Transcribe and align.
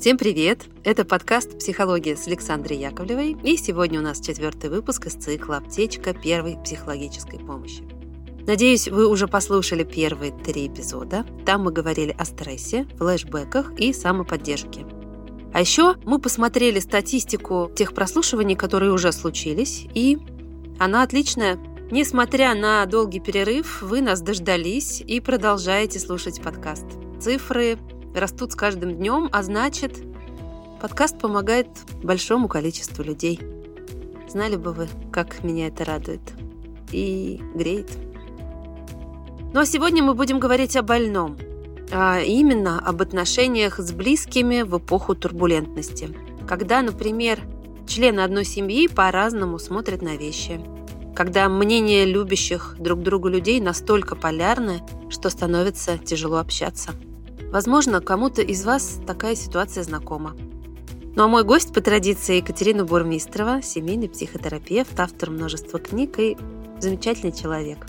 Всем 0.00 0.16
привет! 0.16 0.62
Это 0.82 1.04
подкаст 1.04 1.58
«Психология» 1.58 2.16
с 2.16 2.26
Александрой 2.26 2.78
Яковлевой, 2.78 3.36
и 3.42 3.58
сегодня 3.58 4.00
у 4.00 4.02
нас 4.02 4.18
четвертый 4.18 4.70
выпуск 4.70 5.08
из 5.08 5.12
цикла 5.12 5.58
«Аптечка 5.58 6.14
первой 6.14 6.56
психологической 6.56 7.38
помощи». 7.38 7.82
Надеюсь, 8.46 8.88
вы 8.88 9.06
уже 9.06 9.28
послушали 9.28 9.84
первые 9.84 10.32
три 10.32 10.68
эпизода. 10.68 11.26
Там 11.44 11.64
мы 11.64 11.70
говорили 11.70 12.16
о 12.18 12.24
стрессе, 12.24 12.86
флешбеках 12.96 13.78
и 13.78 13.92
самоподдержке. 13.92 14.86
А 15.52 15.60
еще 15.60 15.96
мы 16.06 16.18
посмотрели 16.18 16.80
статистику 16.80 17.70
тех 17.76 17.92
прослушиваний, 17.92 18.56
которые 18.56 18.92
уже 18.92 19.12
случились, 19.12 19.86
и 19.92 20.16
она 20.78 21.02
отличная. 21.02 21.58
Несмотря 21.90 22.54
на 22.54 22.86
долгий 22.86 23.20
перерыв, 23.20 23.82
вы 23.82 24.00
нас 24.00 24.22
дождались 24.22 25.02
и 25.06 25.20
продолжаете 25.20 26.00
слушать 26.00 26.40
подкаст. 26.40 26.86
Цифры 27.20 27.76
растут 28.14 28.52
с 28.52 28.54
каждым 28.54 28.94
днем, 28.94 29.28
а 29.32 29.42
значит, 29.42 30.02
подкаст 30.80 31.18
помогает 31.18 31.68
большому 32.02 32.48
количеству 32.48 33.02
людей. 33.02 33.40
Знали 34.28 34.56
бы 34.56 34.72
вы, 34.72 34.88
как 35.12 35.42
меня 35.42 35.68
это 35.68 35.84
радует 35.84 36.20
и 36.92 37.40
греет. 37.54 37.90
Ну 39.52 39.60
а 39.60 39.66
сегодня 39.66 40.02
мы 40.02 40.14
будем 40.14 40.38
говорить 40.38 40.76
о 40.76 40.82
больном, 40.82 41.36
а 41.90 42.20
именно 42.20 42.78
об 42.78 43.02
отношениях 43.02 43.78
с 43.78 43.92
близкими 43.92 44.62
в 44.62 44.78
эпоху 44.78 45.14
турбулентности, 45.14 46.10
когда, 46.46 46.82
например, 46.82 47.40
члены 47.86 48.20
одной 48.20 48.44
семьи 48.44 48.86
по-разному 48.86 49.58
смотрят 49.58 50.02
на 50.02 50.16
вещи, 50.16 50.60
когда 51.16 51.48
мнения 51.48 52.04
любящих 52.04 52.76
друг 52.78 53.02
друга 53.02 53.28
людей 53.28 53.60
настолько 53.60 54.14
полярны, 54.14 54.82
что 55.10 55.28
становится 55.30 55.98
тяжело 55.98 56.36
общаться– 56.36 56.92
Возможно, 57.50 58.00
кому-то 58.00 58.42
из 58.42 58.64
вас 58.64 59.00
такая 59.06 59.34
ситуация 59.34 59.82
знакома. 59.82 60.36
Ну 61.16 61.24
а 61.24 61.28
мой 61.28 61.42
гость 61.42 61.74
по 61.74 61.80
традиции 61.80 62.36
Екатерина 62.36 62.84
Бурмистрова, 62.84 63.60
семейный 63.62 64.08
психотерапевт, 64.08 64.98
автор 65.00 65.30
множества 65.30 65.80
книг 65.80 66.18
и 66.20 66.36
замечательный 66.78 67.32
человек. 67.32 67.88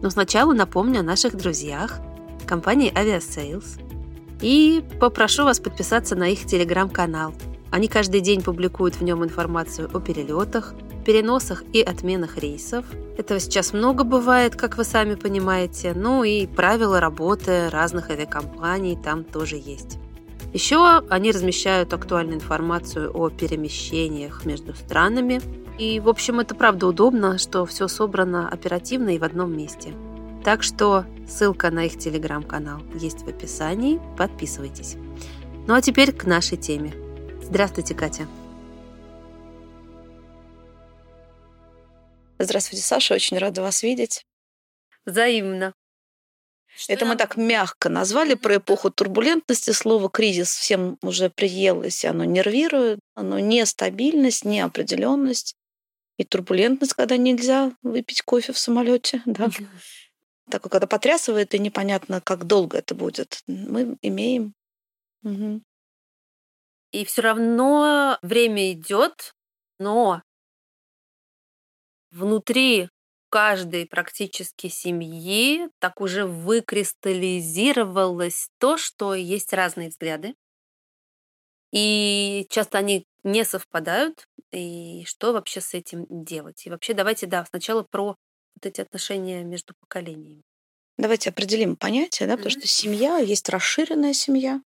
Но 0.00 0.10
сначала 0.10 0.52
напомню 0.52 1.00
о 1.00 1.02
наших 1.02 1.36
друзьях, 1.36 2.00
компании 2.46 2.92
Aviasales, 2.92 3.80
и 4.40 4.84
попрошу 5.00 5.44
вас 5.44 5.58
подписаться 5.58 6.14
на 6.14 6.28
их 6.28 6.46
телеграм-канал. 6.46 7.34
Они 7.72 7.88
каждый 7.88 8.20
день 8.20 8.42
публикуют 8.42 8.96
в 8.96 9.02
нем 9.02 9.24
информацию 9.24 9.90
о 9.92 9.98
перелетах, 9.98 10.74
переносах 11.04 11.64
и 11.72 11.82
отменах 11.82 12.38
рейсов. 12.38 12.84
Этого 13.18 13.40
сейчас 13.40 13.72
много 13.72 14.04
бывает, 14.04 14.56
как 14.56 14.76
вы 14.76 14.84
сами 14.84 15.14
понимаете. 15.14 15.92
Ну 15.94 16.24
и 16.24 16.46
правила 16.46 17.00
работы 17.00 17.68
разных 17.70 18.10
авиакомпаний 18.10 18.96
там 18.96 19.24
тоже 19.24 19.56
есть. 19.56 19.98
Еще 20.52 21.02
они 21.08 21.32
размещают 21.32 21.92
актуальную 21.92 22.36
информацию 22.36 23.10
о 23.14 23.30
перемещениях 23.30 24.44
между 24.44 24.74
странами. 24.74 25.40
И, 25.78 25.98
в 26.00 26.08
общем, 26.08 26.40
это 26.40 26.54
правда 26.54 26.86
удобно, 26.86 27.38
что 27.38 27.64
все 27.64 27.88
собрано 27.88 28.48
оперативно 28.48 29.10
и 29.10 29.18
в 29.18 29.24
одном 29.24 29.56
месте. 29.56 29.94
Так 30.44 30.62
что 30.62 31.06
ссылка 31.26 31.70
на 31.70 31.84
их 31.84 31.98
телеграм-канал 31.98 32.80
есть 32.94 33.22
в 33.22 33.28
описании. 33.28 34.00
Подписывайтесь. 34.18 34.96
Ну 35.66 35.74
а 35.74 35.80
теперь 35.80 36.12
к 36.12 36.24
нашей 36.24 36.58
теме. 36.58 36.92
Здравствуйте, 37.42 37.94
Катя. 37.94 38.26
Здравствуйте, 42.44 42.84
Саша, 42.84 43.14
очень 43.14 43.38
рада 43.38 43.62
вас 43.62 43.82
видеть. 43.82 44.26
Взаимно. 45.06 45.74
Что 46.74 46.92
Это 46.92 47.04
мы 47.04 47.16
так 47.16 47.36
мягко 47.36 47.88
назвали 47.88 48.34
про 48.34 48.56
эпоху 48.56 48.90
турбулентности. 48.90 49.70
Слово 49.70 50.10
кризис 50.10 50.56
всем 50.56 50.98
уже 51.02 51.30
приелось, 51.30 52.04
оно 52.04 52.24
нервирует, 52.24 52.98
оно 53.14 53.38
нестабильность, 53.38 54.44
неопределенность 54.44 55.54
и 56.16 56.24
турбулентность, 56.24 56.94
когда 56.94 57.16
нельзя 57.16 57.72
выпить 57.82 58.22
кофе 58.22 58.52
в 58.52 58.58
самолете, 58.58 59.22
да. 59.26 59.48
Так 60.50 60.62
когда 60.62 60.86
потрясывает 60.86 61.54
и 61.54 61.58
непонятно, 61.58 62.20
как 62.20 62.44
долго 62.44 62.78
это 62.78 62.94
будет. 62.94 63.42
Мы 63.46 63.96
имеем. 64.02 64.54
Угу. 65.22 65.62
И 66.90 67.04
все 67.04 67.22
равно 67.22 68.18
время 68.22 68.72
идет, 68.72 69.34
но 69.78 70.22
внутри 72.12 72.88
каждой 73.30 73.86
практически 73.86 74.68
семьи 74.68 75.68
так 75.78 76.00
уже 76.00 76.26
выкристаллизировалось 76.26 78.48
то, 78.58 78.76
что 78.76 79.14
есть 79.14 79.52
разные 79.52 79.88
взгляды. 79.88 80.34
И 81.72 82.46
часто 82.50 82.78
они 82.78 83.06
не 83.24 83.44
совпадают. 83.44 84.28
И 84.52 85.04
что 85.06 85.32
вообще 85.32 85.62
с 85.62 85.72
этим 85.72 86.06
делать? 86.10 86.66
И 86.66 86.70
вообще 86.70 86.92
давайте, 86.92 87.26
да, 87.26 87.46
сначала 87.46 87.82
про 87.82 88.16
вот 88.54 88.66
эти 88.66 88.82
отношения 88.82 89.42
между 89.44 89.72
поколениями. 89.80 90.42
Давайте 90.98 91.30
определим 91.30 91.76
понятие, 91.76 92.26
да, 92.26 92.34
mm-hmm. 92.34 92.36
потому 92.36 92.50
что 92.50 92.68
семья 92.68 93.16
есть 93.16 93.48
расширенная 93.48 94.12
семья, 94.12 94.60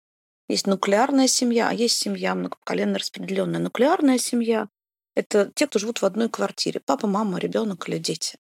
есть 0.50 0.66
нуклеарная 0.66 1.28
семья, 1.28 1.70
а 1.70 1.74
есть 1.74 1.98
семья 1.98 2.34
многопоколенно 2.34 2.98
распределенная. 2.98 3.60
Нуклеарная 3.60 4.18
семья 4.18 4.68
это 5.16 5.52
те, 5.56 5.68
кто 5.68 5.80
живут 5.80 6.02
в 6.02 6.06
одной 6.06 6.30
квартире. 6.30 6.82
Папа, 6.86 7.08
мама, 7.08 7.40
ребенок 7.40 7.88
или 7.90 7.98
дети. 7.98 8.38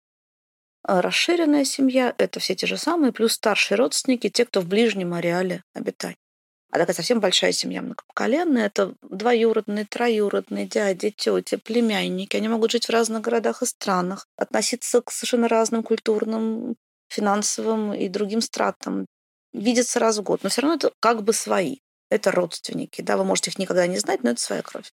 А 0.84 1.02
расширенная 1.02 1.66
семья– 1.66 2.14
это 2.18 2.40
все 2.40 2.56
те 2.56 2.66
же 2.66 2.78
самые, 2.78 3.12
плюс 3.12 3.34
старшие 3.34 3.78
родственники, 3.78 4.30
те, 4.30 4.46
кто 4.46 4.62
в 4.62 4.68
ближнем 4.68 5.14
ареале 5.14 5.64
обитания. 5.74 6.16
А 6.72 6.78
такая 6.78 6.96
совсем 6.96 7.20
большая 7.20 7.52
семья 7.52 7.82
многопоколенная– 7.82 8.66
это 8.68 8.94
двоюродные, 9.02 9.86
троюродные, 9.86 10.68
дяди, 10.68 11.10
тети, 11.10 11.56
племянники. 11.58 12.38
Они 12.38 12.48
могут 12.48 12.72
жить 12.72 12.86
в 12.86 12.92
разных 12.92 13.22
городах 13.22 13.64
и 13.64 13.66
странах, 13.66 14.28
относиться 14.38 15.02
к 15.02 15.12
совершенно 15.12 15.48
разным 15.48 15.84
культурным, 15.84 16.76
финансовым 17.10 17.94
и 17.94 18.08
другим 18.08 18.42
стратам, 18.42 19.08
видеться 19.52 20.00
раз 20.00 20.20
в 20.20 20.22
год. 20.22 20.44
Но 20.44 20.50
все 20.50 20.62
равно 20.62 20.76
это 20.76 20.92
как 21.00 21.24
бы 21.24 21.34
свои. 21.34 21.78
Это 22.10 22.32
родственники. 22.32 23.02
Да, 23.02 23.18
вы 23.18 23.26
можете 23.26 23.52
их 23.52 23.60
никогда 23.60 23.86
не 23.88 23.98
знать, 23.98 24.24
но 24.24 24.32
это 24.32 24.42
своя 24.42 24.62
кровь. 24.62 24.92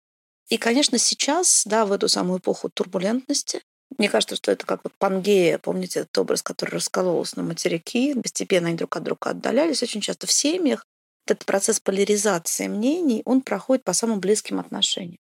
И, 0.48 0.58
конечно, 0.58 0.98
сейчас, 0.98 1.62
да, 1.66 1.86
в 1.86 1.92
эту 1.92 2.08
самую 2.08 2.38
эпоху 2.40 2.68
турбулентности, 2.68 3.62
мне 3.98 4.08
кажется, 4.08 4.36
что 4.36 4.50
это 4.52 4.66
как 4.66 4.80
вот 4.84 4.92
Пангея, 4.98 5.58
помните 5.58 6.00
этот 6.00 6.16
образ, 6.18 6.42
который 6.42 6.70
раскололся 6.70 7.38
на 7.38 7.42
материки, 7.42 8.14
постепенно 8.14 8.68
они 8.68 8.76
друг 8.76 8.96
от 8.96 9.02
друга 9.02 9.30
отдалялись. 9.30 9.82
Очень 9.82 10.00
часто 10.00 10.26
в 10.26 10.32
семьях 10.32 10.86
этот 11.26 11.44
процесс 11.44 11.78
поляризации 11.78 12.66
мнений, 12.66 13.22
он 13.24 13.42
проходит 13.42 13.84
по 13.84 13.92
самым 13.92 14.20
близким 14.20 14.58
отношениям. 14.58 15.18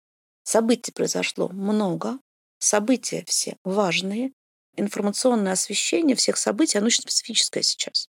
Событий 0.43 0.91
произошло 0.91 1.47
много, 1.49 2.19
события 2.59 3.23
все 3.27 3.55
важные, 3.63 4.31
информационное 4.75 5.53
освещение 5.53 6.15
всех 6.15 6.37
событий, 6.37 6.77
оно 6.77 6.87
очень 6.87 7.01
специфическое 7.01 7.63
сейчас. 7.63 8.07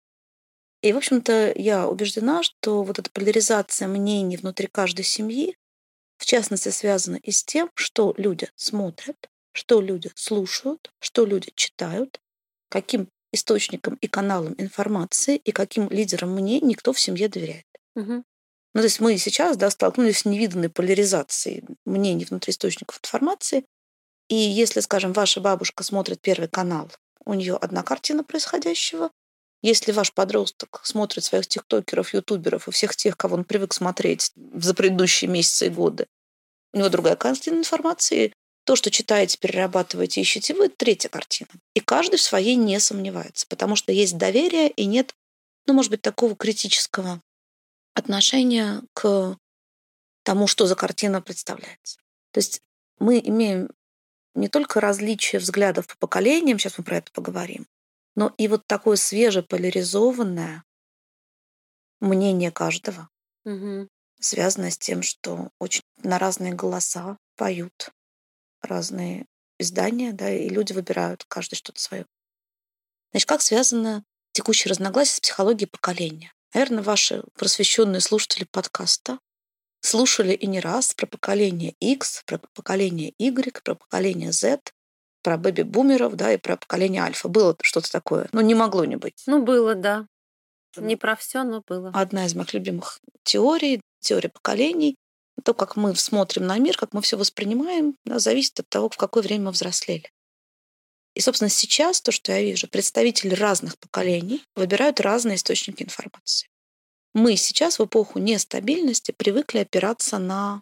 И, 0.82 0.94
в 0.94 0.98
общем-то, 0.98 1.54
я 1.56 1.88
убеждена, 1.88 2.44
что 2.44 2.84
вот 2.84 3.00
эта 3.00 3.10
поляризация 3.12 3.88
мнений 3.88 4.38
внутри 4.38 4.68
каждой 4.68 5.04
семьи, 5.04 5.56
в 6.26 6.28
частности, 6.28 6.70
связано 6.70 7.18
и 7.18 7.30
с 7.30 7.44
тем, 7.44 7.70
что 7.76 8.16
люди 8.18 8.50
смотрят, 8.56 9.30
что 9.52 9.80
люди 9.80 10.10
слушают, 10.16 10.92
что 11.00 11.24
люди 11.24 11.52
читают, 11.54 12.20
каким 12.68 13.10
источникам 13.32 13.94
и 14.02 14.08
каналам 14.08 14.56
информации 14.58 15.36
и 15.36 15.52
каким 15.52 15.88
лидерам 15.88 16.32
мне 16.32 16.60
никто 16.62 16.94
в 16.94 17.00
семье 17.00 17.28
доверяет. 17.28 17.68
Угу. 17.96 18.12
Ну, 18.14 18.24
то 18.74 18.84
есть 18.84 19.00
мы 19.02 19.16
сейчас 19.20 19.56
да, 19.56 19.70
столкнулись 19.70 20.20
с 20.20 20.26
невиданной 20.26 20.70
поляризацией 20.70 21.64
мнений 21.86 22.26
внутри 22.26 22.54
источников 22.54 22.98
информации. 23.04 23.64
И 24.28 24.34
если, 24.34 24.80
скажем, 24.80 25.14
ваша 25.14 25.42
бабушка 25.42 25.84
смотрит 25.84 26.22
Первый 26.22 26.50
канал, 26.50 26.92
у 27.24 27.36
нее 27.36 27.56
одна 27.56 27.84
картина 27.84 28.24
происходящего. 28.24 29.12
Если 29.62 29.92
ваш 29.92 30.12
подросток 30.12 30.82
смотрит 30.84 31.24
своих 31.24 31.46
тиктокеров, 31.46 32.16
ютуберов 32.16 32.68
и 32.68 32.72
всех 32.72 32.96
тех, 32.96 33.16
кого 33.16 33.36
он 33.36 33.44
привык 33.44 33.74
смотреть 33.74 34.32
за 34.36 34.74
предыдущие 34.74 35.30
месяцы 35.30 35.68
и 35.68 35.70
годы, 35.70 36.08
у 36.76 36.80
него 36.80 36.90
другая 36.90 37.16
картина 37.16 37.58
информации. 37.58 38.34
То, 38.66 38.76
что 38.76 38.92
читаете, 38.92 39.38
перерабатываете, 39.38 40.22
ищете 40.22 40.54
вы, 40.54 40.68
третья 40.70 41.08
картина. 41.08 41.50
И 41.74 41.80
каждый 41.80 42.18
в 42.18 42.22
своей 42.22 42.56
не 42.56 42.80
сомневается, 42.80 43.48
потому 43.48 43.76
что 43.76 43.92
есть 43.94 44.18
доверие 44.18 44.70
и 44.70 44.86
нет, 44.86 45.16
ну, 45.68 45.74
может 45.74 45.92
быть, 45.92 46.02
такого 46.02 46.36
критического 46.36 47.22
отношения 47.94 48.82
к 48.94 49.38
тому, 50.24 50.48
что 50.48 50.68
за 50.68 50.76
картина 50.76 51.22
представляется. 51.22 52.00
То 52.32 52.40
есть 52.40 52.62
мы 53.00 53.20
имеем 53.20 53.70
не 54.34 54.50
только 54.50 54.82
различия 54.82 55.40
взглядов 55.40 55.88
по 55.88 55.96
поколениям, 55.96 56.60
сейчас 56.60 56.78
мы 56.78 56.84
про 56.84 56.98
это 56.98 57.10
поговорим, 57.14 57.68
но 58.16 58.34
и 58.38 58.50
вот 58.50 58.68
такое 58.68 58.98
свежеполяризованное 58.98 60.66
мнение 62.02 62.52
каждого. 62.52 63.08
Угу 63.46 63.88
связано 64.20 64.72
с 64.72 64.78
тем, 64.78 65.02
что 65.02 65.50
очень 65.60 65.84
на 66.04 66.20
разные 66.20 66.54
голоса 66.54 67.18
поют 67.36 67.92
разные 68.62 69.26
издания, 69.60 70.12
да, 70.12 70.32
и 70.32 70.50
люди 70.50 70.74
выбирают 70.74 71.26
каждый 71.28 71.56
что-то 71.56 71.82
свое. 71.82 72.06
Значит, 73.12 73.30
как 73.30 73.42
связано 73.42 74.04
текущее 74.34 74.70
разногласие 74.70 75.16
с 75.16 75.20
психологией 75.20 75.70
поколения? 75.70 76.34
Наверное, 76.54 76.84
ваши 76.84 77.24
просвещенные 77.36 78.02
слушатели 78.02 78.46
подкаста 78.46 79.20
слушали 79.82 80.34
и 80.34 80.48
не 80.48 80.60
раз 80.60 80.94
про 80.94 81.06
поколение 81.06 81.76
X, 81.80 82.24
про 82.26 82.40
поколение 82.54 83.14
Y, 83.18 83.62
про 83.64 83.76
поколение 83.76 84.32
Z, 84.32 84.62
про 85.22 85.38
бэби-бумеров, 85.38 86.16
да, 86.16 86.34
и 86.34 86.38
про 86.38 86.58
поколение 86.58 87.02
альфа. 87.02 87.28
Было 87.28 87.56
что-то 87.62 87.92
такое. 87.92 88.30
Ну, 88.32 88.42
не 88.42 88.56
могло 88.56 88.86
не 88.86 88.96
быть. 88.96 89.24
Ну, 89.26 89.44
было, 89.44 89.76
да. 89.76 90.08
Не 90.78 90.96
про 90.96 91.16
все, 91.16 91.44
но 91.44 91.64
было. 91.66 91.92
Одна 91.94 92.26
из 92.26 92.36
моих 92.36 92.54
любимых 92.54 93.00
теорий, 93.24 93.82
теория 94.00 94.30
поколений. 94.30 94.96
То, 95.44 95.54
как 95.54 95.76
мы 95.76 95.96
смотрим 95.96 96.48
на 96.48 96.58
мир, 96.58 96.78
как 96.78 96.94
мы 96.94 97.02
все 97.02 97.18
воспринимаем, 97.18 97.96
да, 98.06 98.20
зависит 98.20 98.60
от 98.60 98.70
того, 98.70 98.90
в 98.90 98.98
какое 98.98 99.22
время 99.22 99.46
мы 99.46 99.52
взрослели. 99.52 100.10
И, 101.14 101.22
собственно, 101.22 101.50
сейчас 101.50 102.02
то, 102.02 102.12
что 102.12 102.32
я 102.32 102.42
вижу, 102.42 102.68
представители 102.68 103.34
разных 103.34 103.78
поколений 103.78 104.44
выбирают 104.56 105.00
разные 105.00 105.36
источники 105.36 105.84
информации. 105.84 106.50
Мы 107.14 107.38
сейчас 107.38 107.80
в 107.80 107.86
эпоху 107.86 108.20
нестабильности 108.20 109.12
привыкли 109.12 109.60
опираться 109.60 110.20
на 110.20 110.62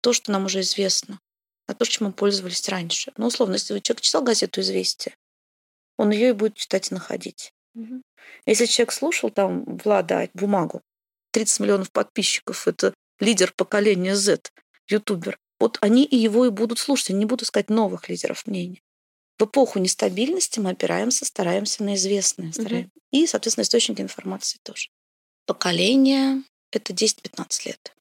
то, 0.00 0.12
что 0.12 0.30
нам 0.30 0.44
уже 0.44 0.60
известно, 0.60 1.20
на 1.66 1.74
то, 1.74 1.84
чем 1.84 2.06
мы 2.06 2.12
пользовались 2.12 2.68
раньше. 2.68 3.12
Ну, 3.16 3.26
условно, 3.26 3.54
если 3.54 3.78
человек 3.80 4.00
читал 4.00 4.22
газету 4.22 4.60
«Известия», 4.60 5.16
он 5.96 6.10
ее 6.10 6.30
и 6.30 6.32
будет 6.32 6.54
читать 6.54 6.90
и 6.90 6.94
находить. 6.94 7.52
Угу. 7.74 8.02
Если 8.46 8.66
человек 8.66 8.92
слушал 8.92 9.30
там 9.30 9.64
Влада 9.64 10.28
бумагу, 10.34 10.82
30 11.32 11.60
миллионов 11.60 11.92
подписчиков, 11.92 12.66
это 12.66 12.94
лидер 13.20 13.52
поколения 13.52 14.16
Z, 14.16 14.50
ютубер, 14.88 15.38
вот 15.60 15.78
они 15.80 16.04
и 16.04 16.16
его 16.16 16.46
и 16.46 16.50
будут 16.50 16.78
слушать, 16.78 17.10
они 17.10 17.20
не 17.20 17.26
будут 17.26 17.42
искать 17.42 17.68
новых 17.68 18.08
лидеров 18.08 18.46
мнений. 18.46 18.82
В 19.38 19.44
эпоху 19.44 19.78
нестабильности 19.78 20.58
мы 20.60 20.70
опираемся, 20.70 21.24
стараемся 21.24 21.82
на 21.82 21.94
известные. 21.94 22.52
Стараемся. 22.52 22.90
Угу. 22.94 23.02
И, 23.12 23.26
соответственно, 23.26 23.64
источники 23.64 24.00
информации 24.00 24.58
тоже. 24.62 24.88
Поколение— 25.46 26.42
это 26.72 26.92
10-15 26.92 27.66
лет. 27.66 27.94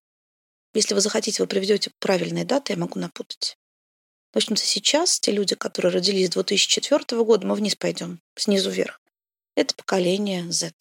Если 0.74 0.94
вы 0.94 1.02
захотите, 1.02 1.42
вы 1.42 1.48
приведете 1.48 1.92
правильные 2.00 2.46
даты, 2.46 2.74
я 2.74 2.78
могу 2.78 3.00
напутать. 3.00 3.58
В 4.34 4.38
общем-то, 4.38 4.62
сейчас 4.62 5.20
те 5.20 5.32
люди, 5.32 5.56
которые 5.56 5.92
родились 5.92 6.28
с 6.28 6.32
2004 6.32 7.24
года, 7.24 7.48
мы 7.48 7.56
вниз 7.56 7.76
пойдем, 7.76 8.22
снизу 8.36 8.70
вверх. 8.70 9.02
Это 9.56 9.76
поколение 9.76 10.50
Z. 10.52 10.74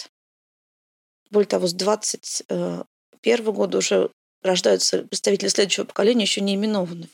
Более 1.31 1.49
того, 1.49 1.67
с 1.67 1.75
2021 1.75 3.53
года 3.53 3.79
уже 3.79 4.11
рождаются 4.43 5.05
представители 5.05 5.49
следующего 5.49 5.85
поколения, 5.85 6.23
еще 6.23 6.41
не 6.41 6.55
именованного. 6.55 7.13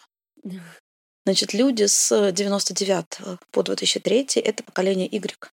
Значит, 1.25 1.55
люди 1.55 1.85
с 1.85 2.33
99 2.33 3.39
по 3.51 3.63
2003— 3.63 4.27
это 4.41 4.63
поколение 4.63 5.09
Y. 5.09 5.51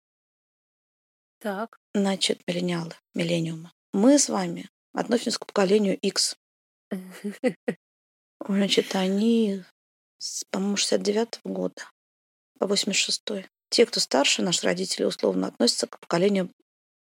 Так. 1.39 1.79
Значит, 1.93 2.41
миллениалы, 2.47 2.93
миллениумы. 3.13 3.71
Мы 3.93 4.19
с 4.19 4.29
вами 4.29 4.69
относимся 4.93 5.39
к 5.39 5.47
поколению 5.47 5.97
X. 5.97 6.37
Значит, 8.47 8.95
они, 8.95 9.63
по-моему, 10.51 10.77
69 10.77 11.39
-го 11.43 11.51
года 11.51 11.89
по 12.59 12.67
86 12.67 13.21
-й. 13.25 13.45
Те, 13.75 13.85
кто 13.85 13.99
старше, 13.99 14.41
наши 14.41 14.65
родители, 14.65 15.03
условно, 15.03 15.47
относятся 15.47 15.85
к 15.85 15.99
поколению 15.99 16.49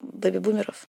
бэби-бумеров. 0.00 0.88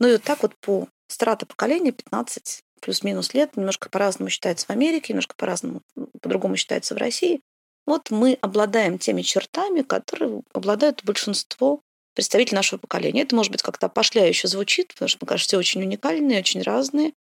Ну 0.00 0.08
и 0.08 0.12
вот 0.14 0.24
так 0.24 0.42
вот 0.42 0.56
по 0.56 0.88
страта 1.06 1.46
поколения 1.46 1.92
15 1.92 2.64
плюс-минус 2.80 3.32
лет, 3.32 3.56
немножко 3.56 3.88
по-разному 3.88 4.30
считается 4.30 4.66
в 4.66 4.70
Америке, 4.70 5.12
немножко 5.12 5.36
по-разному, 5.36 5.82
по-другому 6.20 6.56
считается 6.56 6.96
в 6.96 6.98
России. 6.98 7.40
Вот 7.86 8.10
мы 8.10 8.36
обладаем 8.40 8.98
теми 8.98 9.22
чертами, 9.22 9.82
которые 9.82 10.42
обладают 10.52 11.04
большинство 11.04 11.82
представителей 12.16 12.56
нашего 12.56 12.80
поколения. 12.80 13.22
Это, 13.22 13.36
может 13.36 13.52
быть, 13.52 13.62
как-то 13.62 13.88
пошляюще 13.88 14.48
звучит, 14.48 14.88
потому 14.88 15.08
что, 15.08 15.18
мне 15.20 15.28
кажется, 15.28 15.50
все 15.50 15.58
очень 15.58 15.82
уникальные, 15.82 16.40
очень 16.40 16.62
разные. 16.62 17.12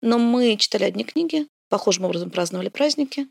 Но 0.00 0.18
мы 0.18 0.56
читали 0.56 0.82
одни 0.82 1.04
книги, 1.04 1.46
похожим 1.68 2.04
образом 2.04 2.32
праздновали 2.32 2.68
праздники, 2.68 3.28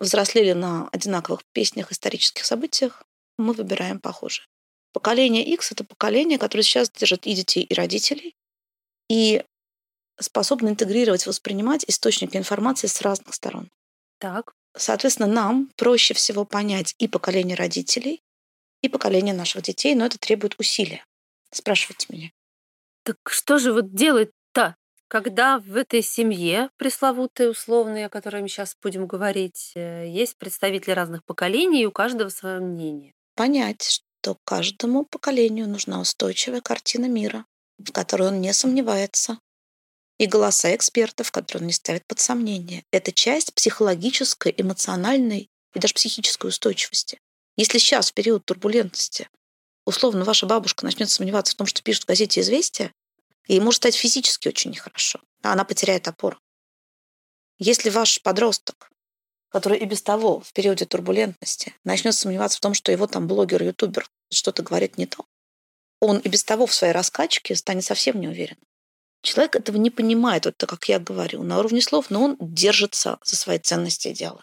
взрослели 0.00 0.52
на 0.52 0.88
одинаковых 0.88 1.42
песнях, 1.52 1.92
исторических 1.92 2.44
событиях, 2.44 3.04
мы 3.38 3.52
выбираем 3.52 4.00
похожие. 4.00 4.46
Поколение 4.92 5.44
X— 5.44 5.70
это 5.72 5.84
поколение, 5.84 6.38
которое 6.38 6.64
сейчас 6.64 6.90
держит 6.90 7.26
и 7.26 7.34
детей, 7.34 7.62
и 7.62 7.74
родителей, 7.74 8.34
и 9.08 9.44
способны 10.18 10.70
интегрировать, 10.70 11.26
воспринимать 11.26 11.84
источники 11.86 12.36
информации 12.36 12.86
с 12.86 13.00
разных 13.00 13.34
сторон. 13.34 13.70
Так. 14.18 14.52
Соответственно, 14.76 15.28
нам 15.28 15.70
проще 15.76 16.14
всего 16.14 16.44
понять 16.44 16.94
и 16.98 17.08
поколение 17.08 17.56
родителей, 17.56 18.22
и 18.82 18.88
поколение 18.88 19.34
наших 19.34 19.62
детей, 19.62 19.94
но 19.94 20.06
это 20.06 20.18
требует 20.18 20.54
усилия. 20.58 21.04
Спрашивайте 21.52 22.06
меня. 22.10 22.30
Так 23.04 23.16
что 23.28 23.58
же 23.58 23.72
вот 23.72 23.94
делать-то, 23.94 24.34
когда 25.10 25.58
в 25.58 25.74
этой 25.74 26.02
семье 26.02 26.70
пресловутой, 26.76 27.50
условной, 27.50 28.06
о 28.06 28.08
которой 28.08 28.42
мы 28.42 28.48
сейчас 28.48 28.76
будем 28.80 29.08
говорить, 29.08 29.72
э, 29.74 30.08
есть 30.08 30.36
представители 30.36 30.92
разных 30.92 31.24
поколений, 31.24 31.82
и 31.82 31.86
у 31.86 31.90
каждого 31.90 32.28
свое 32.28 32.60
мнение? 32.60 33.12
Понять, 33.34 33.82
что 33.82 34.36
каждому 34.44 35.04
поколению 35.04 35.68
нужна 35.68 36.00
устойчивая 36.00 36.60
картина 36.60 37.06
мира, 37.06 37.44
в 37.78 37.90
которой 37.90 38.28
он 38.28 38.40
не 38.40 38.52
сомневается, 38.52 39.40
и 40.18 40.26
голоса 40.26 40.76
экспертов, 40.76 41.32
которые 41.32 41.62
он 41.62 41.66
не 41.66 41.72
ставит 41.72 42.06
под 42.06 42.20
сомнение. 42.20 42.84
Это 42.92 43.10
часть 43.10 43.52
психологической, 43.52 44.54
эмоциональной 44.56 45.50
и 45.74 45.78
даже 45.80 45.94
психической 45.94 46.50
устойчивости. 46.50 47.18
Если 47.56 47.78
сейчас, 47.78 48.10
в 48.10 48.14
период 48.14 48.44
турбулентности, 48.44 49.28
условно, 49.86 50.24
ваша 50.24 50.46
бабушка 50.46 50.84
начнет 50.84 51.10
сомневаться 51.10 51.54
в 51.54 51.56
том, 51.56 51.66
что 51.66 51.82
пишет 51.82 52.04
в 52.04 52.06
газете 52.06 52.42
«Известия», 52.42 52.92
ей 53.52 53.60
может 53.60 53.78
стать 53.78 53.96
физически 53.96 54.48
очень 54.48 54.70
нехорошо. 54.70 55.20
Она 55.42 55.64
потеряет 55.64 56.08
опору. 56.08 56.38
Если 57.58 57.90
ваш 57.90 58.22
подросток, 58.22 58.90
который 59.48 59.78
и 59.78 59.84
без 59.84 60.02
того 60.02 60.40
в 60.40 60.52
периоде 60.52 60.86
турбулентности 60.86 61.74
начнет 61.84 62.14
сомневаться 62.14 62.58
в 62.58 62.60
том, 62.60 62.74
что 62.74 62.92
его 62.92 63.06
там 63.06 63.26
блогер, 63.26 63.62
ютубер 63.62 64.08
что-то 64.30 64.62
говорит 64.62 64.98
не 64.98 65.06
то, 65.06 65.26
он 66.00 66.18
и 66.18 66.28
без 66.28 66.44
того 66.44 66.66
в 66.66 66.74
своей 66.74 66.92
раскачке 66.92 67.54
станет 67.54 67.84
совсем 67.84 68.20
не 68.20 68.28
уверен. 68.28 68.56
Человек 69.22 69.56
этого 69.56 69.76
не 69.76 69.90
понимает, 69.90 70.46
вот 70.46 70.56
так, 70.56 70.70
как 70.70 70.88
я 70.88 70.98
говорю, 70.98 71.42
на 71.42 71.58
уровне 71.58 71.82
слов, 71.82 72.08
но 72.08 72.22
он 72.22 72.36
держится 72.40 73.18
за 73.22 73.36
свои 73.36 73.58
ценности 73.58 74.08
и 74.08 74.12
идеалы. 74.12 74.42